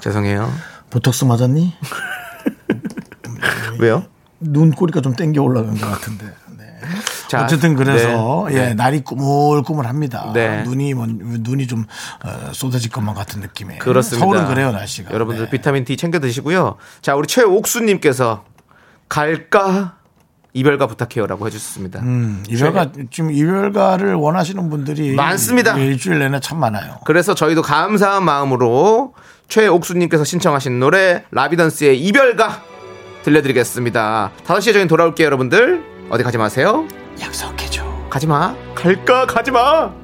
[0.00, 0.52] 죄송해요.
[0.90, 1.74] 보톡스 맞았니?
[3.80, 4.04] 왜요?
[4.40, 6.26] 눈꼬리가 좀 땡겨 올라간 것 같은데.
[6.58, 6.64] 네.
[7.28, 8.54] 자, 어쨌든 그래서 네.
[8.54, 8.74] 예 네.
[8.74, 10.32] 날이 꾸물꾸물합니다.
[10.34, 10.62] 네.
[10.62, 11.86] 눈이 뭐, 눈이 좀
[12.22, 13.78] 어, 쏟아질 것만 같은 느낌이에요.
[13.80, 14.24] 그렇습니다.
[14.24, 15.12] 서울은 그래요 날씨가.
[15.12, 15.50] 여러분들 네.
[15.50, 16.76] 비타민 D 챙겨 드시고요.
[17.00, 18.44] 자, 우리 최옥수님께서
[19.08, 19.96] 갈까
[20.54, 22.00] 이별가 부탁해요라고 해주셨습니다.
[22.00, 25.76] 음, 이별가 지금 이별가를 원하시는 분들이 많습니다.
[25.76, 27.00] 일주일 내내 참 많아요.
[27.04, 29.14] 그래서 저희도 감사한 마음으로
[29.48, 32.62] 최옥수님께서 신청하신 노래 라비던스의 이별가
[33.24, 34.30] 들려드리겠습니다.
[34.46, 35.82] 5시에 저희는 돌아올게요, 여러분들.
[36.10, 36.86] 어디 가지 마세요.
[37.20, 37.84] 약속해줘.
[38.08, 38.54] 가지 마.
[38.74, 39.26] 갈까?
[39.26, 40.03] 가지 마.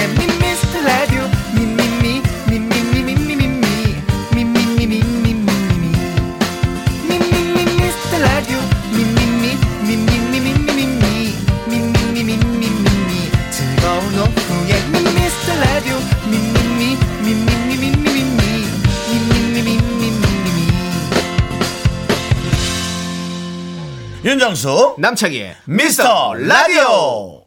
[24.31, 27.43] 윤정수 남창희의 미스터 라디오.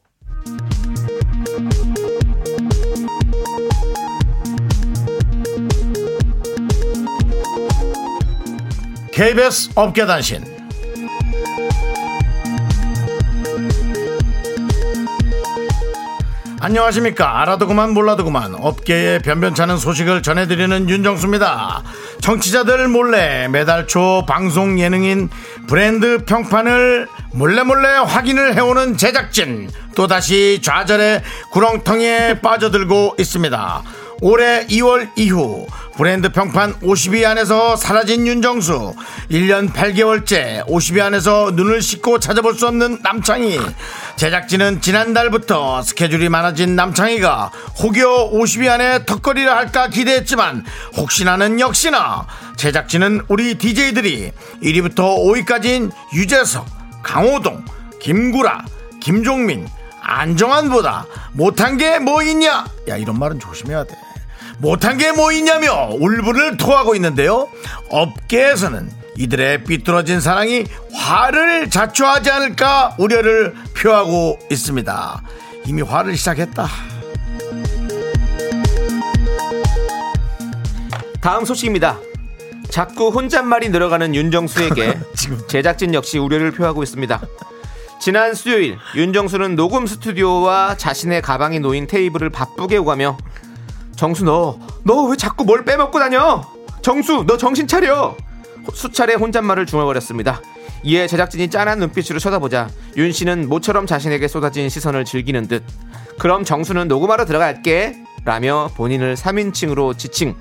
[9.12, 10.53] KBS 업계단신
[16.64, 17.42] 안녕하십니까.
[17.42, 21.82] 알아도 그만 몰라도 그만 업계의 변변찮은 소식을 전해드리는 윤정수입니다.
[22.22, 25.28] 청취자들 몰래 매달 초 방송 예능인
[25.68, 33.82] 브랜드 평판을 몰래몰래 확인을 해오는 제작진 또다시 좌절의 구렁텅이에 빠져들고 있습니다
[34.20, 38.94] 올해 2월 이후 브랜드 평판 50위 안에서 사라진 윤정수
[39.30, 43.60] 1년 8개월째 50위 안에서 눈을 씻고 찾아볼 수 없는 남창희.
[44.16, 47.50] 제작진은 지난달부터 스케줄이 많아진 남창희가
[47.82, 50.64] 혹여 50위 안에 턱걸이를 할까 기대했지만
[50.96, 56.66] 혹시나는 역시나 제작진은 우리 DJ들이 1위부터 5위까지인 유재석
[57.02, 57.64] 강호동
[58.00, 58.64] 김구라
[59.00, 59.66] 김종민
[60.06, 62.64] 안정환보다 못한 게 뭐 있냐?
[62.88, 63.96] 야, 이런 말은 조심해야 돼.
[64.58, 67.48] 못한 게 뭐 있냐며 울분을 토하고 있는데요.
[67.90, 75.22] 업계에서는 이들의 삐뚤어진 사랑이 화를 자초하지 않을까 우려를 표하고 있습니다.
[75.66, 76.68] 이미 화를 시작했다.
[81.20, 81.98] 다음 소식입니다.
[82.70, 84.98] 자꾸 혼잣말이 늘어가는 윤정수에게.
[85.48, 87.20] 제작진 역시 우려를 표하고 있습니다.
[88.04, 93.16] 지난 수요일 윤정수는 녹음 스튜디오와 자신의 가방이 놓인 테이블을 바쁘게 오가며
[93.96, 96.44] 정수 너 너 왜 자꾸 뭘 빼먹고 다녀?
[96.82, 98.14] 정수 너 정신 차려.
[98.74, 100.42] 수차례 혼잣말을 중얼거렸습니다.
[100.82, 105.62] 이에 제작진이 짠한 눈빛으로 쳐다보자 윤 씨는 모처럼 자신에게 쏟아진 시선을 즐기는 듯
[106.18, 110.36] 그럼 정수는 녹음하러 들어갈게 라며 본인을 3인칭으로 지칭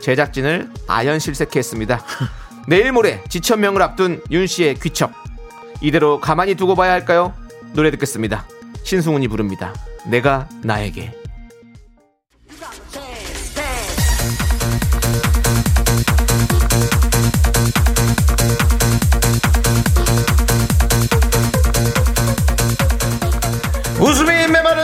[0.00, 2.02] 제작진을 아연실색케 했습니다.
[2.68, 5.12] 내일 모레 지천명을 앞둔 윤 씨의 귀척
[5.82, 7.34] 이대로 가만히 두고 봐야 할까요?
[7.74, 8.46] 노래 듣겠습니다.
[8.84, 9.74] 신승훈이 부릅니다.
[10.06, 11.21] 내가 나에게.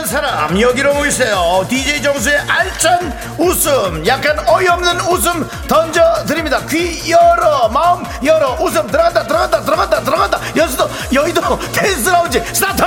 [0.09, 1.63] 사람 여기로 오세요.
[1.69, 6.65] DJ 정수의 알찬 웃음 약간 어이없는 웃음 던져드립니다.
[6.67, 8.87] 귀 열어 마음 열어 웃음.
[8.87, 10.39] 들어간다 들어간다 들어간다 들어간다.
[10.55, 11.41] 여수도 여의도
[11.73, 12.83] 댄스 라운지 스타트!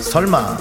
[0.00, 0.56] 설마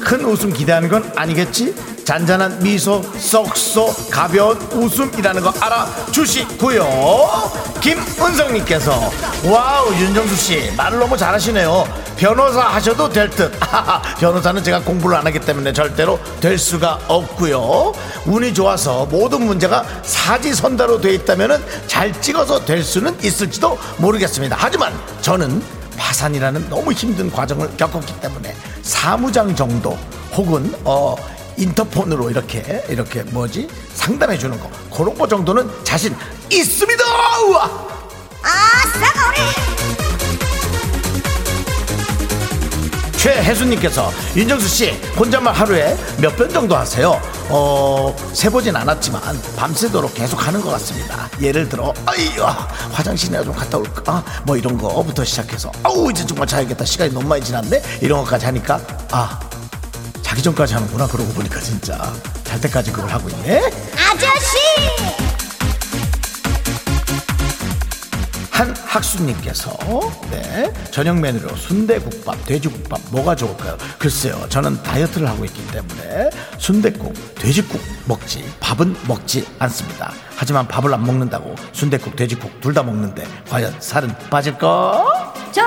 [0.00, 1.91] 큰 웃음 기대하는 건 아니겠지?
[2.04, 6.84] 잔잔한 미소 쏙쏙 가벼운 웃음이라는 거 알아주시고요.
[7.80, 9.10] 김은성님께서
[9.44, 12.02] 와우 윤정수 씨 말을 너무 잘하시네요.
[12.16, 13.52] 변호사 하셔도 될 듯.
[14.18, 17.92] 변호사는 제가 공부를 안 하기 때문에 절대로 될 수가 없고요.
[18.26, 24.56] 운이 좋아서 모든 문제가 사지선다로 돼 있다면 잘 찍어서 될 수는 있을지도 모르겠습니다.
[24.58, 25.62] 하지만 저는
[25.96, 29.98] 파산이라는 너무 힘든 과정을 겪었기 때문에 사무장 정도
[30.34, 31.16] 혹은 어
[31.56, 36.14] 인터폰으로 이렇게 이렇게 뭐지 상담해 주는 거 그런 거 정도는 자신
[36.50, 37.04] 있습니다.
[37.48, 37.92] 우와!
[43.16, 47.20] 최혜수님께서 윤정수 씨 혼잣말 하루에 몇 번 정도 하세요?
[47.50, 49.22] 어 세보진 않았지만
[49.56, 51.28] 밤새도록 계속 하는 것 같습니다.
[51.40, 52.46] 예를 들어 아이야
[52.90, 57.44] 화장실이나 좀 갔다 올까 뭐 이런 거부터 시작해서 아우 이제 정말 자야겠다 시간이 너무 많이
[57.44, 58.80] 지났네 이런 것까지 하니까
[59.12, 59.38] 아
[60.32, 62.10] 자기 전까지 하는구나 그러고 보니까 진짜.
[62.42, 63.60] 잘 때까지 그걸 하고 있네.
[63.94, 64.56] 아저씨!
[68.50, 69.76] 한 학수님께서
[70.30, 73.76] 네 저녁 메뉴로 순대국밥 돼지국밥 뭐가 좋을까요?
[73.98, 80.12] 글쎄요 저는 다이어트를 하고 있기 때문에 순대국 돼지국 먹지 밥은 먹지 않습니다.
[80.36, 85.34] 하지만 밥을 안 먹는다고 순대국 돼지국 둘 다 먹는데 과연 살은 빠질까?
[85.52, 85.60] 조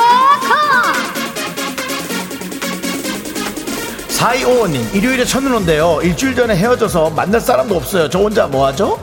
[4.15, 5.99] 4255님 일요일에 첫눈온데요.
[6.01, 8.10] 일주일 전에 헤어져서 만날 사람도 없어요.
[8.10, 8.97] 저 혼자 뭐하죠?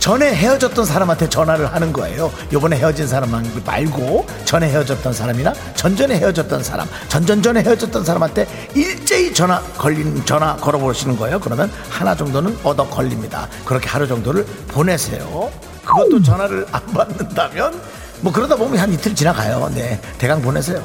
[0.00, 2.32] 전에 헤어졌던 사람한테 전화를 하는 거예요.
[2.52, 3.30] 요번에 헤어진 사람
[3.64, 10.78] 말고 전에 헤어졌던 사람이나 전전에 헤어졌던 사람 전전전에 헤어졌던 사람한테 일제히 전화 걸린 전화 걸어
[10.78, 11.40] 보시는 거예요.
[11.40, 13.48] 그러면 하나 정도는 얻어 걸립니다.
[13.64, 15.50] 그렇게 하루 정도를 보내세요.
[15.84, 17.80] 그것도 전화를 안 받는다면
[18.20, 19.70] 뭐 그러다 보면 한 이틀 지나가요.
[19.74, 20.84] 네 대강 보내세요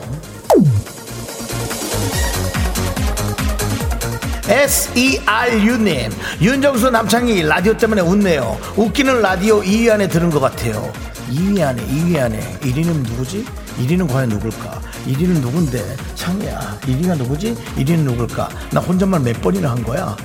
[4.52, 6.12] SERU님
[6.42, 10.92] 윤정수 남창희 라디오 때문에 웃네요 웃기는 라디오 2위 안에 들은 것 같아요
[11.32, 13.46] 2위 안에 2위 안에 1위는 누구지?
[13.80, 14.82] 1위는 과연 누굴까?
[15.08, 15.96] 1위는 누군데?
[16.16, 17.56] 창희야 1위가 누구지?
[17.78, 18.50] 1위는 누굴까?
[18.72, 20.18] 나 혼잣말 몇 번이나 한 거야?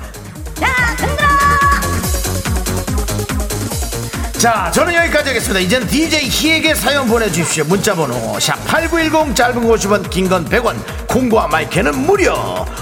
[4.46, 5.58] 자, 저는 여기까지 하겠습니다.
[5.58, 7.64] 이제는 DJ 희에게 사연 보내주십시오.
[7.64, 10.76] 문자번호 샵8910 짧은 50원, 긴 건 100원,
[11.08, 12.32] 콩과 마이크는 무료.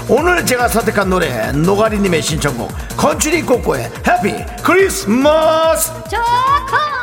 [0.07, 5.91] 오늘 제가 선택한 노래 노가리님의 신청곡 건추리 꼬꼬의 해피 크리스마스.
[6.07, 6.94] 조커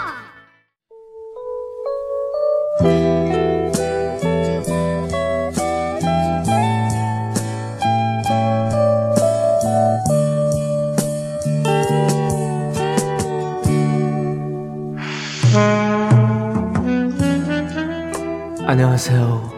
[18.82, 19.52] 안녕하세요.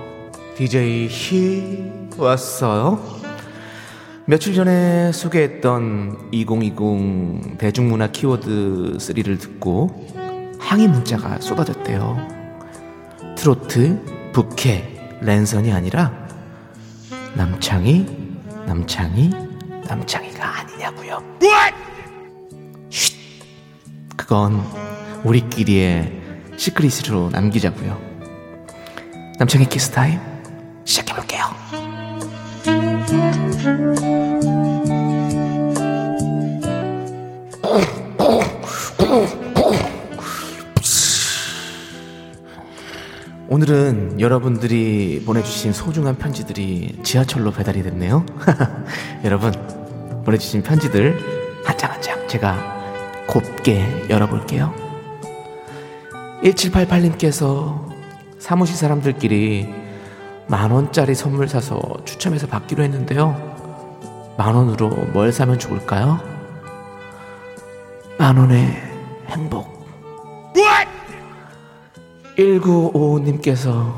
[0.54, 3.02] DJ 히 왔어요.
[4.26, 10.06] 며칠 전에 소개했던 2020 대중문화 키워드 3를 듣고
[10.58, 12.18] 항의 문자가 쏟아졌대요.
[13.38, 16.12] 트로트, 부캐, 랜선이 아니라
[17.34, 18.06] 남창희,
[18.66, 19.30] 남창희,
[19.88, 21.38] 남창희가 아니냐고요.
[21.40, 21.74] 쉿.
[24.18, 24.62] 그건
[25.24, 26.12] 우리끼리의
[26.58, 28.13] secret으로 남기자고요.
[29.38, 30.20] 남창희 키스 타임
[30.84, 31.44] 시작해볼게요.
[43.48, 48.24] 오늘은 여러분들이 보내주신 소중한 편지들이 지하철로 배달이 됐네요.
[49.24, 49.52] 여러분
[50.24, 51.18] 보내주신 편지들
[51.64, 52.74] 한 장 한 장 제가
[53.26, 54.74] 곱게 열어볼게요.
[56.42, 57.93] 1788님께서
[58.44, 59.72] 사무실 사람들끼리
[60.48, 64.34] 만 원짜리 선물 사서 추첨해서 받기로 했는데요.
[64.36, 66.20] 만 원으로 뭘 사면 좋을까요?
[68.18, 68.66] 만 원의
[69.28, 69.72] 행복.
[72.36, 73.94] 1955님께서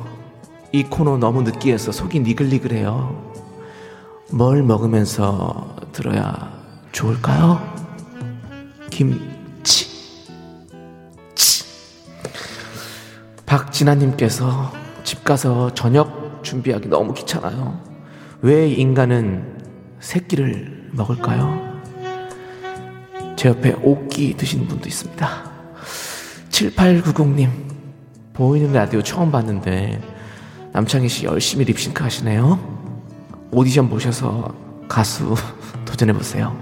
[0.70, 3.32] 이 코너 너무 느끼해서 속이 니글니글해요.
[4.30, 6.52] 뭘 먹으면서 들어야
[6.92, 7.60] 좋을까요?
[8.90, 9.35] 김
[13.56, 14.70] 박진아님께서
[15.02, 17.80] 집 가서 저녁 준비하기 너무 귀찮아요.
[18.42, 19.56] 왜 인간은
[19.98, 21.80] 새끼를 먹을까요?
[23.34, 25.52] 제 옆에 오끼 드시는 분도 있습니다.
[26.50, 27.50] 7890님,
[28.34, 30.02] 보이는 라디오 처음 봤는데
[30.72, 32.58] 남창희 씨 열심히 립싱크 하시네요.
[33.52, 34.54] 오디션 보셔서
[34.86, 35.34] 가수
[35.86, 36.54] 도전해보세요.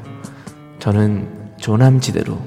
[0.78, 2.40] 저는 조남지대로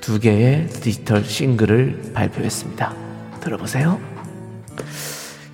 [0.00, 3.13] 두 개의 디지털 싱글을 발표했습니다.
[3.44, 4.00] 들어보세요.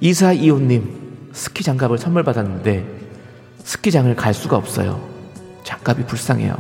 [0.01, 2.87] 이사 이호님 스키 장갑을 선물 받았는데
[3.65, 5.07] 스키장을 갈 수가 없어요.
[5.65, 6.57] 장갑이 불쌍해요.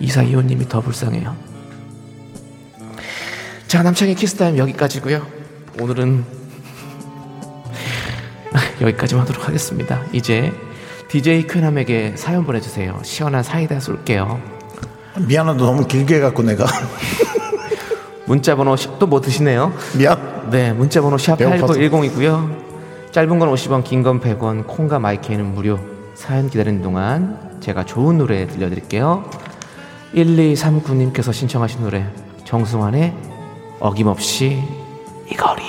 [0.00, 1.34] 이사 이호님이 더 불쌍해요.
[3.68, 5.26] 자 남창의 키스타임 여기까지고요.
[5.80, 6.24] 오늘은
[8.82, 10.04] 여기까지만 하도록 하겠습니다.
[10.12, 10.52] 이제
[11.08, 13.00] DJ 쾌남에게 사연 보내주세요.
[13.04, 14.40] 시원한 사이다 쏠게요.
[15.26, 16.66] 미안하다 너무 길게 해갖고 내가
[18.26, 19.72] 문자번호 또뭐 드시네요?
[19.96, 20.50] 미안.
[20.50, 21.74] 네, 문자번호 샵 배고파서.
[21.74, 22.62] 8910이고요.
[23.12, 25.78] 짧은 건 50원, 긴 건 100원, 콩과 마이크는 무료.
[26.14, 29.24] 사연 기다리는 동안 제가 좋은 노래 들려드릴게요.
[30.14, 32.06] 1239님께서 신청하신 노래
[32.44, 33.14] 정승환의
[33.80, 34.62] 어김없이
[35.30, 35.62] 이 거리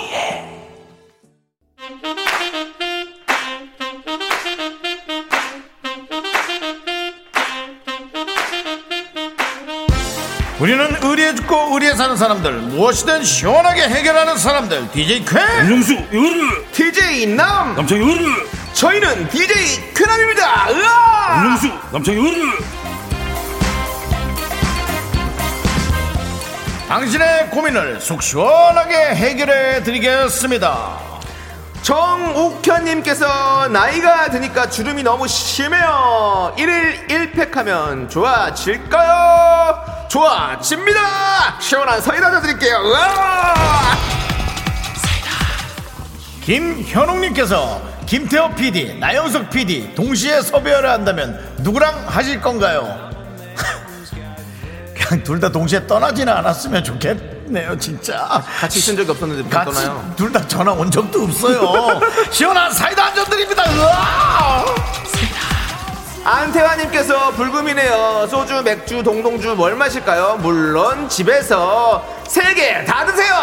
[10.59, 17.27] 우리는 의리에 죽고 의리에 사는 사람들 무엇이든 시원하게 해결하는 사람들 DJ 쾌 윤정수 으르 DJ
[17.27, 18.25] 남 남창희 으르
[18.73, 20.69] 저희는 DJ 쾌남입니다.
[20.69, 21.45] 으아!
[21.45, 22.51] 윤수 남창희 으르
[26.87, 30.99] 당신의 고민을 속 시원하게 해결해 드리겠습니다.
[31.81, 36.53] 정옥현님께서 나이가 드니까 주름이 너무 심해요.
[36.57, 39.72] 1일 1팩 하면 좋아질까요?
[40.13, 41.59] 좋아집니다!
[41.59, 42.77] 시원한 사이다 드릴게요.
[46.43, 53.09] 김현웅님께서 김태호 PD, 나영석 PD 동시에 섭외를 한다면 누구랑 하실 건가요?
[54.93, 58.43] 그냥 둘 다 동시에 떠나지는 않았으면 좋겠네요, 진짜.
[58.59, 60.13] 같이 있은 적이 없었는데 같이 떠나요?
[60.15, 61.99] 둘다 전화 온 적도 없어요.
[62.29, 63.63] 시원한 사이다 한 잔 드립니다.
[63.67, 64.65] 으아!
[66.23, 68.27] 안태환님께서 불금이네요.
[68.29, 70.37] 소주, 맥주, 동동주 뭘 마실까요?
[70.41, 73.33] 물론 집에서 세 개 다 드세요.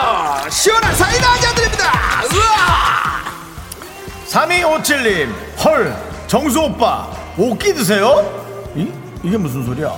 [0.51, 1.85] 시원한 사이다 한잔 드립니다.
[2.33, 3.21] 으아!
[4.29, 5.29] 3257님,
[5.65, 5.95] 헐,
[6.27, 8.71] 정수 오빠, 오끼 드세요?
[8.75, 8.91] 이?
[9.23, 9.93] 이게 무슨 소리야?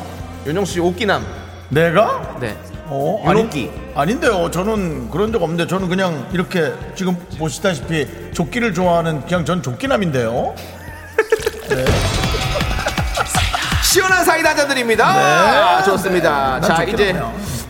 [0.46, 1.24] 윤용 씨 옷기남.
[1.68, 2.36] 내가?
[2.40, 2.56] 네.
[2.86, 3.70] 어, 윤옥기.
[3.94, 4.50] 아니, 아닌데요.
[4.50, 10.54] 저는 그런 적 없는데 저는 그냥 이렇게 지금 보시다시피 조끼를 좋아하는 그냥 전 조끼남인데요.
[13.92, 15.12] 시원한 사이다 한잔 드립니다.
[15.12, 15.20] 네.
[15.20, 16.58] 아, 좋습니다.
[16.60, 17.14] 난 자, 이제.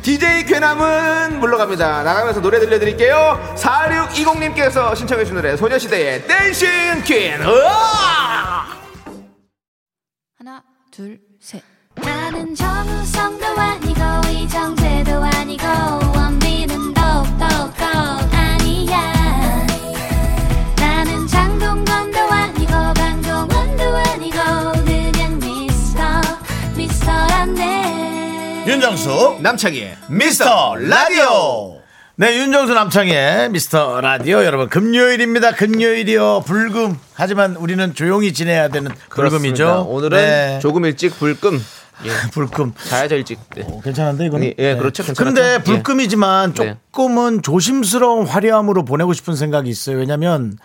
[0.03, 2.05] DJ 쾌남은 물러갑니다.
[2.05, 3.55] 나가면서 노래 들려드릴게요.
[3.57, 7.43] 4620님께서 신청해주신 노래 소녀시대의 댄싱 퀸.
[7.43, 8.67] 으아!
[10.39, 10.63] 하나,
[10.93, 11.61] 둘, 셋.
[11.97, 14.01] 나는 정우성도 아니고
[14.31, 15.67] 이정재도 아니고
[28.83, 31.81] 윤정수, 남창희의 미스터 라디오.
[32.17, 35.53] 네, 윤정수 남창의 미스터 라디오 여러분 금요일입니다.
[35.53, 36.43] 금요일이요.
[36.45, 36.99] 불금.
[37.15, 39.65] 하지만 우리는 조용히 지내야 되는 불금이죠.
[39.65, 39.81] 그렇습니다.
[39.83, 40.59] 오늘은 네.
[40.61, 41.65] 조금 일찍 불금.
[42.05, 42.11] 예.
[42.33, 42.73] 불금.
[42.89, 43.39] 자야자 일찍.
[43.55, 43.63] 네.
[43.65, 44.47] 어, 괜찮은데 이거는?
[44.47, 45.05] 예, 예, 그렇죠.
[45.05, 45.25] 괜찮았죠.
[45.33, 45.59] 근데 예.
[45.59, 46.77] 불금이지만 네.
[46.91, 49.99] 조금은 조심스러운 화려함으로 보내고 싶은 생각이 있어요.
[49.99, 50.59] 왜냐면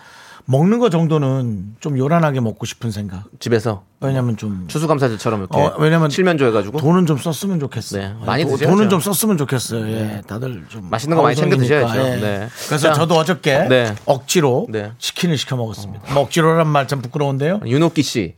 [0.50, 3.26] 먹는 거 정도는 좀 요란하게 먹고 싶은 생각.
[3.40, 8.02] 집에서 왜냐면 좀 추수감사절처럼 이렇게 어, 왜냐면 칠면조 해가지고 돈은 좀 썼으면 좋겠어요.
[8.20, 8.74] 네, 많이 도- 드셔야죠.
[8.74, 9.86] 돈은 좀 썼으면 좋겠어요.
[9.90, 12.00] 예, 다들 좀 맛있는 거 많이 챙겨 드셔야죠.
[12.00, 12.16] 예.
[12.22, 12.48] 네.
[12.68, 13.94] 그래서 자, 저도 어저께 네.
[14.06, 14.94] 억지로 네.
[15.00, 16.14] 치킨을 시켜 먹었습니다.
[16.14, 17.60] 뭐 억지로란 말 참 부끄러운데요.
[17.66, 18.36] 윤옥기 씨.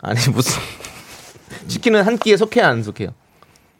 [0.00, 0.52] 아니 무슨
[1.66, 3.08] 치킨은 한 끼에 속해야 안 속해요?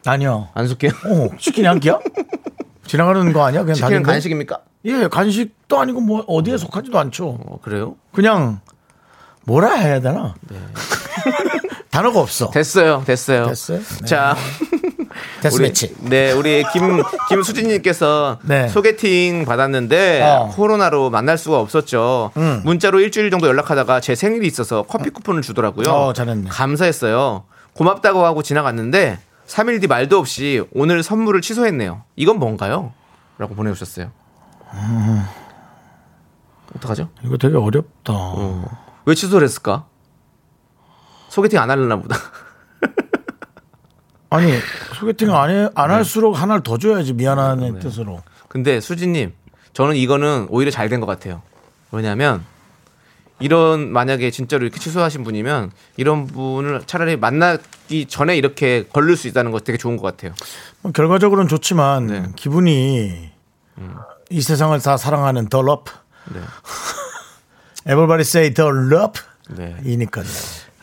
[0.05, 0.49] 아니요.
[0.53, 0.91] 안 속해요?
[1.05, 1.99] 어, 치킨이 한 끼야?
[2.85, 3.61] 지나가는 거 아니야?
[3.61, 4.03] 그냥 치킨은?
[4.03, 4.59] 간식입니까?
[4.85, 7.27] 예, 간식도 아니고 뭐 어디에 속하지도 않죠.
[7.27, 7.95] 어, 그래요?
[8.13, 8.61] 그냥
[9.43, 10.35] 뭐라 해야 되나?
[11.91, 12.49] 단어가 없어.
[12.51, 13.47] 됐어요, 됐어요.
[13.47, 13.79] 됐어요?
[13.79, 14.05] 네.
[14.05, 14.35] 자,
[15.41, 15.73] 데스 우리.
[16.09, 18.67] 네, 우리 김 김수진님께서 네.
[18.69, 20.49] 소개팅 받았는데 어.
[20.53, 22.31] 코로나로 만날 수가 없었죠.
[22.37, 22.61] 음.
[22.63, 25.89] 문자로 일주일 정도 연락하다가 제 생일이 있어서 커피 쿠폰을 주더라고요.
[25.89, 26.49] 어, 잘했네.
[26.49, 27.43] 감사했어요.
[27.73, 32.03] 고맙다고 하고 지나갔는데 3일 뒤 말도 없이 오늘 선물을 취소했네요.
[32.15, 32.93] 이건 뭔가요?
[33.39, 34.11] 라고 보내주셨어요.
[34.73, 35.23] 음.
[36.75, 37.09] 어떡하죠?
[37.23, 38.13] 이거 되게 어렵다.
[39.05, 39.85] 왜 취소를 했을까?
[41.29, 42.15] 소개팅 안 하려나 보다.
[44.29, 44.51] 아니
[44.95, 48.21] 소개팅 안, 해, 안 할수록 하나를 더 줘야지 미안한 뜻으로.
[48.47, 49.33] 근데 수진님,
[49.73, 51.41] 저는 이거는 오히려 잘 된 것 같아요.
[51.91, 52.43] 왜냐하면
[53.39, 59.51] 이런 만약에 진짜로 이렇게 취소하신 분이면 이런 분을 차라리 만나기 전에 이렇게 걸릴 수 있다는
[59.51, 60.33] 거 되게 좋은 것 같아요.
[60.81, 62.23] 뭐 결과적으로는 좋지만 네.
[62.35, 63.31] 기분이
[64.29, 65.91] 이 세상을 다 사랑하는 the love.
[66.33, 66.39] 네.
[67.85, 69.21] Everybody say the love.
[69.49, 69.75] 네.
[69.83, 70.25] 이니까요.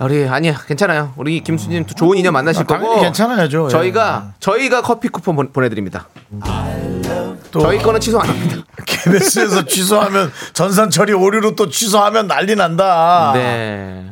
[0.00, 1.14] 우리 아니야 괜찮아요.
[1.16, 3.66] 우리 김수진님 도 좋은 인연 만나실 아, 거고 괜찮아야죠.
[3.66, 3.70] 예.
[3.70, 6.08] 저희가 저희가 커피 쿠폰 보- 보내드립니다.
[7.50, 8.56] 또 저희 거는 취소 안 합니다.
[8.84, 13.32] KBS에서 취소하면 전산 처리 오류로 또 취소하면 난리 난다.
[13.34, 14.06] 네.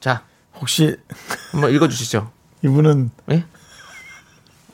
[0.00, 0.22] 자
[0.60, 0.96] 혹시
[1.50, 2.30] 한번 읽어주시죠.
[2.62, 3.44] 이분은 예?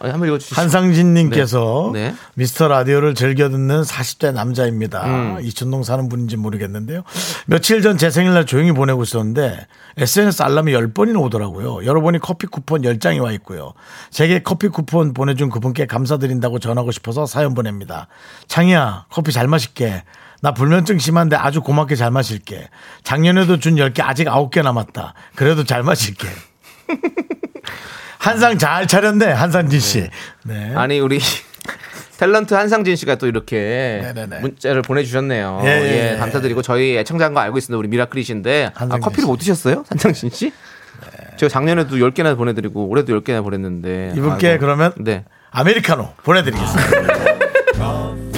[0.03, 0.61] 어, 한번 읽어주시죠.
[0.61, 2.09] 한상진님께서 네.
[2.11, 2.15] 네.
[2.35, 5.05] 미스터 라디오를 즐겨 듣는 40대 남자입니다.
[5.07, 5.39] 음.
[5.43, 7.03] 이천동 사는 분인지 모르겠는데요.
[7.47, 9.67] 며칠 전 제 생일날 조용히 보내고 있었는데
[9.99, 11.85] SNS 알람이 10번이나 오더라고요.
[11.85, 13.75] 열어보니 커피 쿠폰 10장이 와 있고요.
[14.11, 18.07] 제게 커피 쿠폰 보내준 그분께 감사드린다고 전하고 싶어서 사연 보냅니다.
[18.49, 20.05] 창희야, 커피 잘 마실게.
[20.41, 22.71] 나 불면증 심한데 아주 고맙게 잘 마실게.
[23.05, 25.13] 작년에도 준 10개 아직 9개 남았다.
[25.35, 26.27] 그래도 잘 마실게.
[28.21, 30.09] 한상 잘 차렸네, 한상진 씨.
[30.45, 30.73] 네.
[30.77, 31.19] 아니 우리
[32.21, 34.41] 탤런트 한상진 씨가 또 이렇게 네네네.
[34.41, 35.63] 문자를 보내주셨네요.
[35.65, 36.17] 예, 예, 예.
[36.19, 37.79] 감사드리고 저희 애청자인 거 알고 있습니다.
[37.79, 39.27] 우리 미라클이신데 아, 한상진 커피를 씨.
[39.27, 40.53] 못 드셨어요, 한상진 씨?
[41.39, 44.61] 제가 작년에도 10개나 보내드리고 올해도 10개나 보냈는데 이분께 아이고.
[44.61, 46.91] 그러면 네 아메리카노 보내드리겠습니다.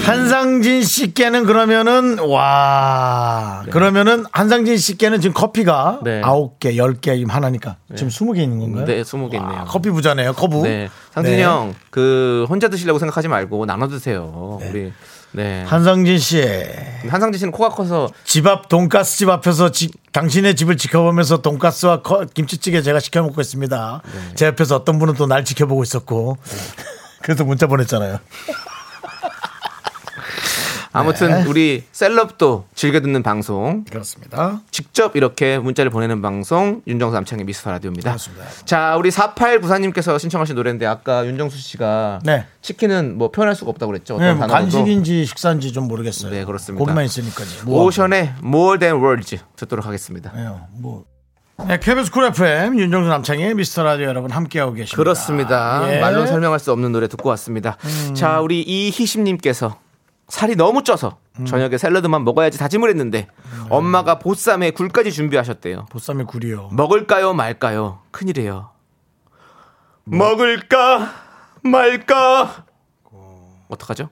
[0.04, 6.20] 한상진 씨께는 그러면은 와 그러면은 한상진 씨께는 지금 커피가 네.
[6.24, 8.84] 아홉 개, 열 개 지금 하나니까 지금 스무 개 있는 건가요?
[8.86, 9.58] 네, 20개 있네요.
[9.60, 10.32] 와, 커피 부자네요.
[10.32, 10.56] 커브.
[10.66, 10.88] 네.
[11.14, 11.42] 상진이 네.
[11.44, 14.58] 형, 그, 혼자 드시려고 생각하지 말고 나눠 드세요.
[14.70, 14.92] 우리,
[15.32, 15.62] 네.
[15.66, 16.42] 한상진 씨.
[17.08, 22.24] 한상진 씨는 코가 커서 집 앞 돈가스 집 앞에서 지- 당신의 집을 지켜보면서 돈가스와 커-
[22.34, 24.02] 김치찌개 제가 시켜 먹고 있습니다.
[24.04, 24.34] 네.
[24.34, 26.36] 제 옆에서 어떤 분은 또 날 지켜보고 있었고
[27.22, 28.18] 그래서 문자 보냈잖아요.
[30.92, 31.44] 아무튼 네.
[31.48, 34.60] 우리 celeb도 즐겨 듣는 방송 그렇습니다.
[34.70, 38.10] 직접 이렇게 문자를 보내는 방송 윤정수 남창의 미스터 라디오입니다.
[38.10, 38.44] 그렇습니다.
[38.64, 42.46] 자, 우리 4894님께서 신청하신 노래인데 아까 윤정수 씨가 네.
[42.60, 44.16] 치킨은 뭐 표현할 수가 없다고 그랬죠.
[44.16, 44.46] 어떤 네, 뭐.
[44.46, 46.30] 간식인지 식사인지 좀 모르겠어요.
[46.30, 46.78] 네, 그렇습니다.
[46.84, 47.64] 고기만 있으니까지.
[47.64, 50.32] 뭐 오션의 More Than Words 듣도록 하겠습니다.
[50.34, 51.04] 네, 뭐.
[51.68, 54.96] 네, KBS Cool FM 윤정수 남창의 미스터 라디오 여러분 함께하고 계십니다.
[54.96, 55.92] 그렇습니다.
[55.92, 55.96] 예.
[55.96, 56.00] 음.
[56.00, 57.76] 말로 설명할 수 없는 노래 듣고 왔습니다.
[58.14, 59.76] 자, 우리 이희심님께서
[60.32, 61.44] 살이 너무 쪄서 음.
[61.44, 63.28] 저녁에 샐러드만 먹어야지 다짐을 했는데
[63.68, 65.84] 엄마가 보쌈에 굴까지 준비하셨대요.
[65.90, 66.70] 보쌈의 굴이요.
[66.72, 68.00] 먹을까요 말까요?
[68.12, 68.70] 큰일이에요.
[70.04, 71.12] 먹을까
[71.62, 72.64] 말까?
[73.68, 74.08] 어떡하죠?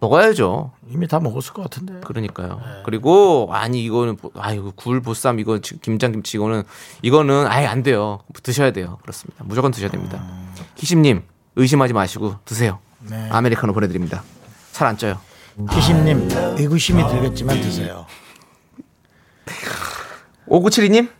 [0.00, 0.72] 먹어야죠.
[0.90, 1.94] 이미 다 먹었을 것 같은데.
[2.04, 2.60] 그러니까요.
[2.62, 2.82] 네.
[2.84, 6.64] 그리고 아니 이거는 보- 아이고 굴 보쌈 이거 지- 김장김치 이거는
[7.00, 8.20] 이거는 아예 안 돼요.
[8.42, 8.98] 드셔야 돼요.
[9.00, 9.44] 그렇습니다.
[9.44, 10.22] 무조건 드셔야 됩니다.
[10.76, 11.22] 희심님
[11.56, 12.80] 의심하지 마시고 드세요.
[13.00, 13.30] 네.
[13.30, 14.22] 아메리카노 보내드립니다.
[14.72, 15.18] 살 안 쪄요.
[15.70, 16.28] 희심님
[16.58, 18.06] 의구심이 들겠지만 드세요.
[20.48, 21.10] 5972님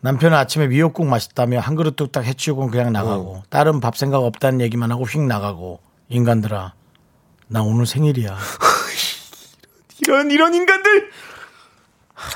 [0.00, 3.42] 남편은 아침에 미역국 맛있다며 한 그릇 뚝딱 해치우고 그냥 나가고 어.
[3.50, 6.74] 딸은 밥 생각 없다는 얘기만 하고 휙 나가고 인간들아
[7.48, 8.36] 나 오늘 생일이야.
[10.02, 11.10] 이런 이런 인간들.
[12.14, 12.30] 하,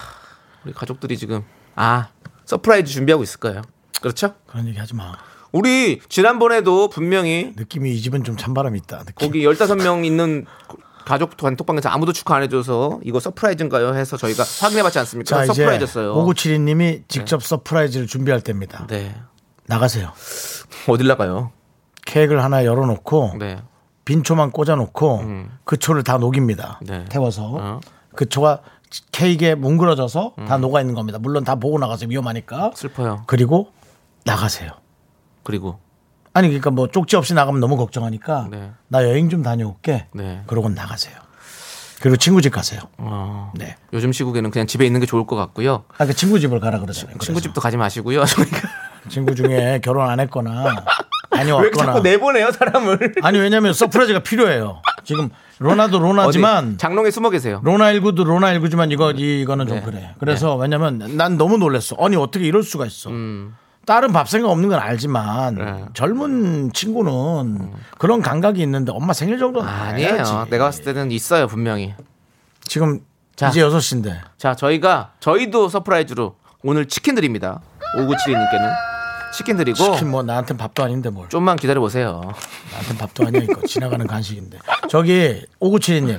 [0.65, 1.45] 우리 가족들이 지금
[1.75, 2.09] 아
[2.45, 3.63] surprise 준비하고 있을 거예요.
[4.01, 4.35] 그렇죠?
[4.47, 5.17] 그런 얘기 하지 마.
[5.53, 8.99] 우리 지난번에도 분명히 느낌이 이 집은 좀 찬바람이 있다.
[9.05, 9.15] 느낌.
[9.15, 10.45] 거기 15명 있는
[11.07, 13.95] 가족 단톡방에서 아무도 축하 안 해줘서 이거 surprise인가요?
[13.95, 15.47] 해서 저희가 확인해봤지 않습니까?
[15.47, 16.15] 자 서프라이즈였어요.
[16.17, 18.89] 5972님이 직접 surprise를 준비할 때입니다.
[18.89, 19.15] 네.
[19.67, 20.13] 나가세요.
[20.89, 21.53] 어딜 나가요?
[22.05, 23.63] 케이크를 하나 열어놓고 네.
[24.05, 25.25] 빈 초만 꽂아놓고
[25.65, 26.81] 그 초를 다 녹입니다.
[26.83, 27.05] 네.
[27.09, 27.81] 태워서 어.
[28.17, 28.63] 그 초가
[29.13, 31.21] 케이크에 뭉그러져서 다 녹아 있는 겁니다.
[31.21, 32.73] 물론 다 보고 나가서 위험하니까.
[32.75, 33.23] 슬퍼요.
[33.27, 33.73] 그리고
[34.25, 34.73] 나가세요.
[35.45, 35.79] 그리고
[36.37, 38.71] 아니 그러니까 뭐 쪽지 없이 나가면 너무 걱정하니까 네.
[38.89, 40.09] 나 여행 좀 다녀올게.
[40.13, 40.43] 네.
[40.47, 41.17] 그러고 나가세요.
[42.03, 42.83] 그리고 친구 집 가세요.
[42.99, 43.75] 어, 네.
[43.95, 45.85] 요즘 시국에는 그냥 집에 있는 게 좋을 것 같고요.
[45.97, 47.17] 아, 그 친구 집을 가라 그러잖아요.
[47.21, 48.27] 친구 집도 가지 마시고요.
[48.27, 48.69] 저희가
[49.09, 50.65] 친구 중에 결혼 안 했거나
[51.33, 53.15] 왜 다녀왔거나 자꾸 내보내요 사람을?
[53.25, 54.83] 아니 왜냐면 surprise가 필요해요.
[55.05, 57.63] 지금 코로나도 코로나지만 어디 장롱에 숨어 계세요.
[57.65, 59.83] 코로나 19도 코로나 19지만 이거 이거는 좀 네.
[59.83, 60.15] 그래.
[60.19, 61.97] 그래서 왜냐면 난 너무 놀랐어.
[61.99, 63.09] 아니 어떻게 이럴 수가 있어.
[63.09, 63.55] 음.
[63.87, 65.63] 딸은 밥 생각 없는 건 알지만 네.
[65.63, 65.89] 음.
[65.95, 70.13] 젊은 친구는 그런 감각이 있는데 엄마 생일 정도는 아니에요.
[70.15, 70.33] 알아야지.
[70.51, 71.95] 내가 봤을 때는 있어요 분명히.
[72.63, 73.01] 지금
[73.37, 73.49] 자.
[73.49, 77.61] 이제 6시인데 자 저희가 저희도 surprise로 오늘 치킨 드립니다.
[77.97, 78.73] 5972님께는
[79.33, 81.29] 치킨 드리고 치킨 뭐 나한테 밥도 아닌데 뭘.
[81.29, 82.21] 좀만 기다려 보세요.
[82.73, 84.59] 나한테 밥도 아니야 이거 지나가는 간식인데.
[84.89, 86.19] 저기 5972님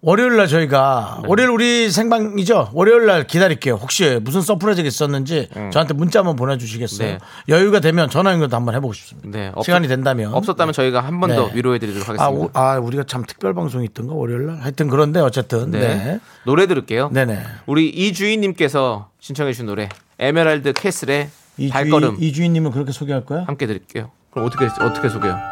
[0.00, 1.28] 월요일 날 저희가 네.
[1.28, 2.70] 월요일 우리 생방이죠.
[2.72, 3.74] 월요일 날 기다릴게요.
[3.74, 7.08] 혹시 무슨 surprise가 있었는지 저한테 문자 한번 보내주시겠어요.
[7.08, 7.18] 네.
[7.48, 9.28] 여유가 되면 전화 연결도 한번 해보고 싶습니다.
[9.36, 11.54] 네, 없- 시간이 된다면 없었다면 저희가 한 번 더 네.
[11.56, 12.46] 위로해드리도록 아, 하겠습니다.
[12.46, 15.80] 우- 아, 우리가 참 특별 방송이 있던가 월요일 날 하여튼 그런데 어쨌든 네.
[15.80, 16.20] 네.
[16.44, 17.10] 노래 들을게요.
[17.12, 17.42] 네 네.
[17.66, 19.88] 우리 이주인님께서 신청해주신 노래
[20.20, 23.42] 에메랄드 캐슬의 이 발걸음 주인, 이 주인님은 그렇게 소개할 거야?
[23.48, 24.12] 함께 드릴게요.
[24.30, 25.36] 그럼 어떻게 어떻게 소개요?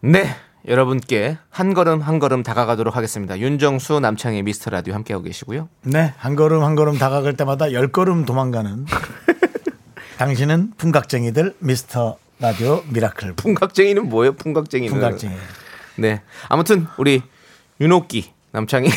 [0.00, 0.36] 네,
[0.66, 3.38] 여러분께 한 걸음 한 걸음 다가가도록 하겠습니다.
[3.38, 5.68] 윤정수 남창희의 미스터 라디오 함께하고 계시고요.
[5.82, 8.86] 네, 한 걸음 한 걸음 다가갈 때마다 열 걸음 도망가는
[10.18, 14.32] 당신은 풍각쟁이들 미스터 라디오 미라클 풍각쟁이는 뭐예요?
[14.34, 15.34] 풍각쟁이는 풍각쟁이.
[15.98, 17.22] 네, 아무튼 우리
[17.80, 18.88] 윤옥기 남창이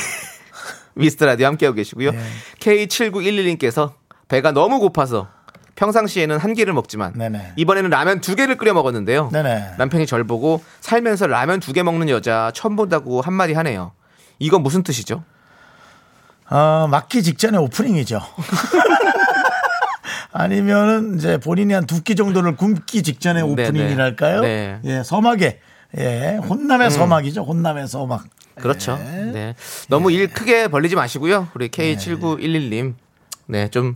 [0.95, 2.11] 미스터 라디오 함께하고 계시고요.
[2.11, 2.19] 네.
[2.59, 3.93] K7911님께서
[4.27, 5.27] 배가 너무 고파서
[5.79, 7.53] 평상시에는 한 끼를 먹지만 네네.
[7.55, 9.29] 이번에는 라면 두 개를 끓여 먹었는데요.
[9.31, 9.75] 네네.
[9.77, 13.93] 남편이 절 보고 살면서 라면 두 개 먹는 여자 처음 본다고 한마디 하네요.
[14.39, 15.23] 이건 무슨 뜻이죠?
[16.49, 18.21] 어, 맞기 직전에 오프닝이죠.
[20.33, 23.51] 아니면은 이제 본인이 한 두 끼 정도를 굶기 직전에 네네.
[23.67, 24.41] 오프닝이랄까요?
[24.41, 24.79] 네.
[24.83, 25.59] 예, 서막에
[25.97, 27.43] 예, 혼남의 서막이죠.
[27.43, 28.25] 혼남의 서막.
[28.55, 28.97] 그렇죠.
[28.97, 29.31] 네.
[29.31, 29.55] 네.
[29.87, 31.47] 너무 일 크게 벌리지 마시고요.
[31.53, 32.95] 우리 K7911님.
[33.47, 33.93] 네, 좀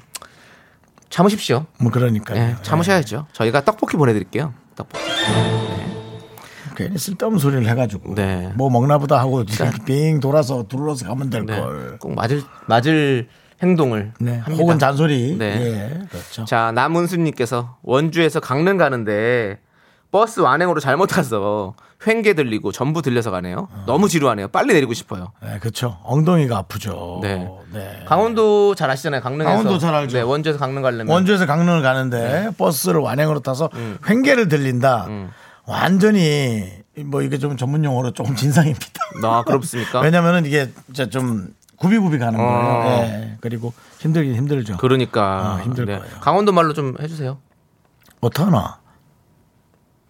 [1.14, 1.68] 참으십시오.
[1.80, 2.40] 뭐 그러니까요.
[2.40, 3.28] 네, 참으셔야죠.
[3.34, 4.52] 저희가 떡볶이 보내드릴게요.
[4.76, 5.04] 떡볶이.
[6.76, 8.52] 괜히 쓸데없는 소리를 해가지고 네.
[8.56, 9.44] 뭐 먹나보다 하고
[9.86, 11.60] 빙 돌아서 둘러서 가면 될 네.
[11.60, 12.00] 걸.
[12.00, 13.28] 꼭 맞을 맞을
[13.62, 14.38] 행동을 네.
[14.40, 14.56] 합니다.
[14.60, 15.38] 혹은 잔소리.
[15.38, 15.56] 네.
[15.62, 16.46] 예, 그렇죠.
[16.46, 19.60] 자, 남은수님께서 원주에서 강릉 가는데
[20.14, 21.74] 버스 완행으로 잘못 타서
[22.06, 23.68] 횡계 들리고 전부 들려서 가네요.
[23.88, 24.48] 너무 지루하네요.
[24.50, 25.32] 빨리 내리고 싶어요.
[25.42, 25.98] 네, 그렇죠.
[26.04, 27.20] 엉덩이가 아프죠.
[27.24, 27.50] 네.
[27.74, 28.04] 네.
[28.06, 29.22] 강원도 잘 아시잖아요.
[29.22, 29.50] 강릉에서.
[29.50, 30.16] 강원도 잘 알죠.
[30.18, 33.72] 네, 원주에서 강릉 가려면 원주에서 강릉을 가는데 버스를 완행으로 타서
[34.08, 35.08] 횡계를 들린다.
[35.66, 36.70] 완전히
[37.06, 38.86] 뭐 이게 좀 전문 용어로 조금 진상입니다.
[39.24, 40.00] 아, 그렇습니까?
[40.06, 41.48] 왜냐면은 이게 진짜 좀
[41.78, 42.52] 구비구비 가는 거예요.
[42.52, 43.02] 어.
[43.02, 43.38] 예.
[43.42, 44.78] 그리고 힘들긴 힘들죠.
[44.78, 45.98] 그러니까 아, 힘들 네.
[45.98, 46.14] 거예요.
[46.20, 47.40] 강원도 말로 좀 해주세요.
[48.22, 48.83] 어떠하나?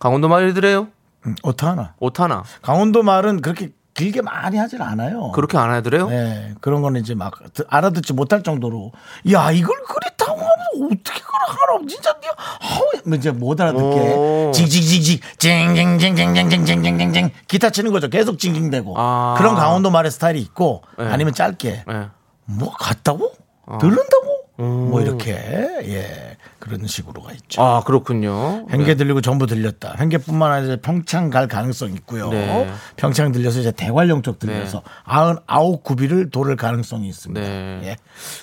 [0.03, 0.89] 강원도 말이더래요.
[1.25, 1.93] 음, 어떠하나?
[1.97, 5.31] 오타나 강원도 말은 그렇게 길게 많이 하질 않아요.
[5.31, 6.09] 그렇게 안 하더래요.
[6.09, 8.91] 네, 그런 거는 이제 막 드- 알아듣지 못할 정도로
[9.31, 14.51] 야 이걸 그래 타고 하면 어떻게 그래 하라 진짜 네가 하우 이제 못 알아듣게 오.
[14.53, 19.35] 징징징징 징징징징징징징징징 기타 치는 거죠 계속 징징대고 아.
[19.37, 21.05] 그런 강원도 말의 스타일이 있고 네.
[21.05, 22.07] 아니면 짧게 네.
[22.43, 23.31] 뭐 같다고
[23.79, 27.61] 들른다고 뭐 이렇게 예 그런 식으로가 있죠.
[27.61, 28.67] 아 그렇군요.
[28.71, 29.95] 횡계 들리고 전부 들렸다.
[29.99, 32.29] 횡계뿐만 아니라 평창 갈 가능성이 있고요.
[32.29, 32.71] 네.
[32.95, 37.41] 평창 들려서 이제 대관령 쪽 들려서 아흔 아홉 구비를 도를 가능성이 있습니다.
[37.41, 37.81] 네.
[37.83, 37.95] 예.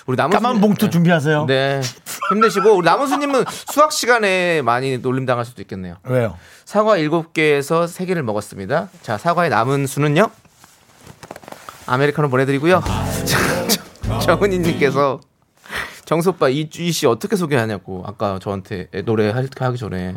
[0.05, 0.89] 우리 남은 까만 봉투 네.
[0.91, 1.45] 준비하세요.
[1.45, 1.81] 네.
[2.33, 5.95] 힘내시고 우리 남은 스님은 수학 시간에 많이 놀림 당할 수도 있겠네요.
[6.03, 6.37] 왜요?
[6.65, 8.89] 사과 7개에서 3개를 먹었습니다.
[9.01, 10.29] 자, 사과의 남은 수는요?
[11.87, 12.83] 아메리카노 보내드리고요.
[13.25, 15.19] 자, 정은희 님께서
[16.11, 20.15] 정소빠 이 주희 씨 어떻게 소개하냐고 아까 저한테 노래 할- 하기 전에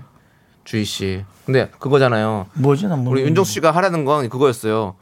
[0.65, 1.25] 주희 씨.
[1.47, 2.49] 근데 그거잖아요.
[2.55, 2.87] 뭐지?
[2.89, 3.23] 난 우리.
[3.23, 4.97] 윤정수 씨가 하라는 건 그거였어요.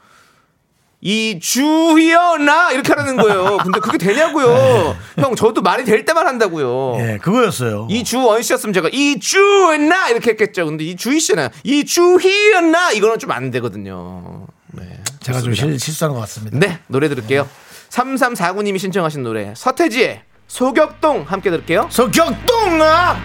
[1.01, 3.57] 이 주희여나 이렇게 하라는 거예요.
[3.63, 4.95] 근데 그게 되냐고요.
[5.17, 6.97] 형 저도 말이 될 때만 한다고요.
[6.99, 7.87] 예, 그거였어요.
[7.89, 10.67] 이 주원 씨였으면 제가 이주나 이렇게 했겠죠.
[10.67, 14.45] 근데 이 주희 씨는 이 주희였나 이거는 좀 안 되거든요.
[14.73, 15.01] 네.
[15.21, 16.55] 제가 좀 실, 실수한 것 같습니다.
[16.59, 17.49] 네, 노래 들을게요.
[17.89, 20.21] 3349님이 신청하신 노래 서태지의
[20.53, 21.87] 소격동 함께 들을게요.
[21.89, 23.17] 서격동아!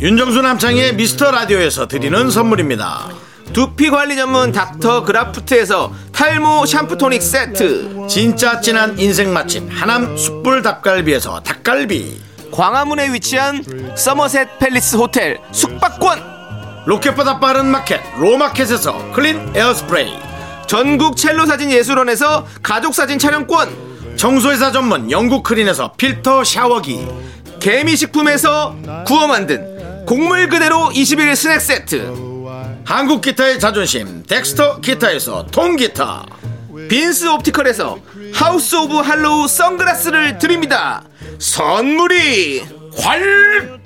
[0.00, 3.08] 윤정수 남창의 미스터 라디오에서 드리는 선물입니다.
[3.54, 8.06] 두피 관리 전문 닥터 그라프트에서 탈모 샴푸 토닉 세트.
[8.06, 13.64] 진짜 진한 인생 맛집 하남 숯불 닭갈비에서 닭갈비 광화문에 위치한
[13.96, 16.38] 서머셋 팰리스 호텔 숙박권.
[16.86, 20.14] 로켓보다 빠른 마켓 로마켓에서 클린 에어스프레이
[20.66, 24.16] 전국 첼로 사진 예술원에서 가족 사진 촬영권.
[24.16, 27.06] 청소회사 전문 영국 클린에서 필터 샤워기
[27.60, 28.76] 개미식품에서
[29.06, 32.28] 구워 만든 곡물 그대로 21일 스낵 세트.
[32.84, 36.24] 한국 기타의 자존심 덱스터 기타에서 통기타
[36.88, 37.98] 빈스 옵티컬에서
[38.32, 41.02] 하우스 오브 할로우 선글라스를 드립니다.
[41.38, 42.62] 선물이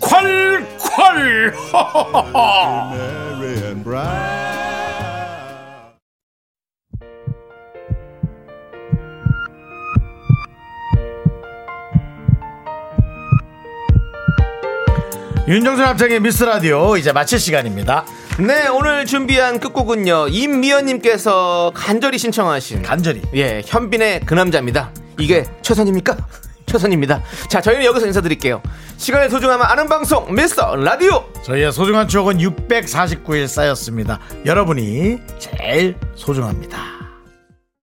[0.00, 1.52] 콸콸콸
[15.48, 18.06] 윤정수 남창희의 미스터 라디오 이제 마칠 시간입니다
[18.38, 24.90] 네 오늘 준비한 끝곡은요 임미연님께서 간절히 신청하신 간절히 예 현빈의 그 남자입니다.
[25.18, 26.16] 이게 최선입니까?
[26.66, 27.22] 최선입니다.
[27.48, 28.62] 자 저희는 여기서 인사드릴게요.
[28.96, 31.24] 시간의 소중함을 아는 방송 미스터 라디오.
[31.44, 37.01] 저희의 소중한 추억은 649일 쌓였습니다 여러분이 제일 소중합니다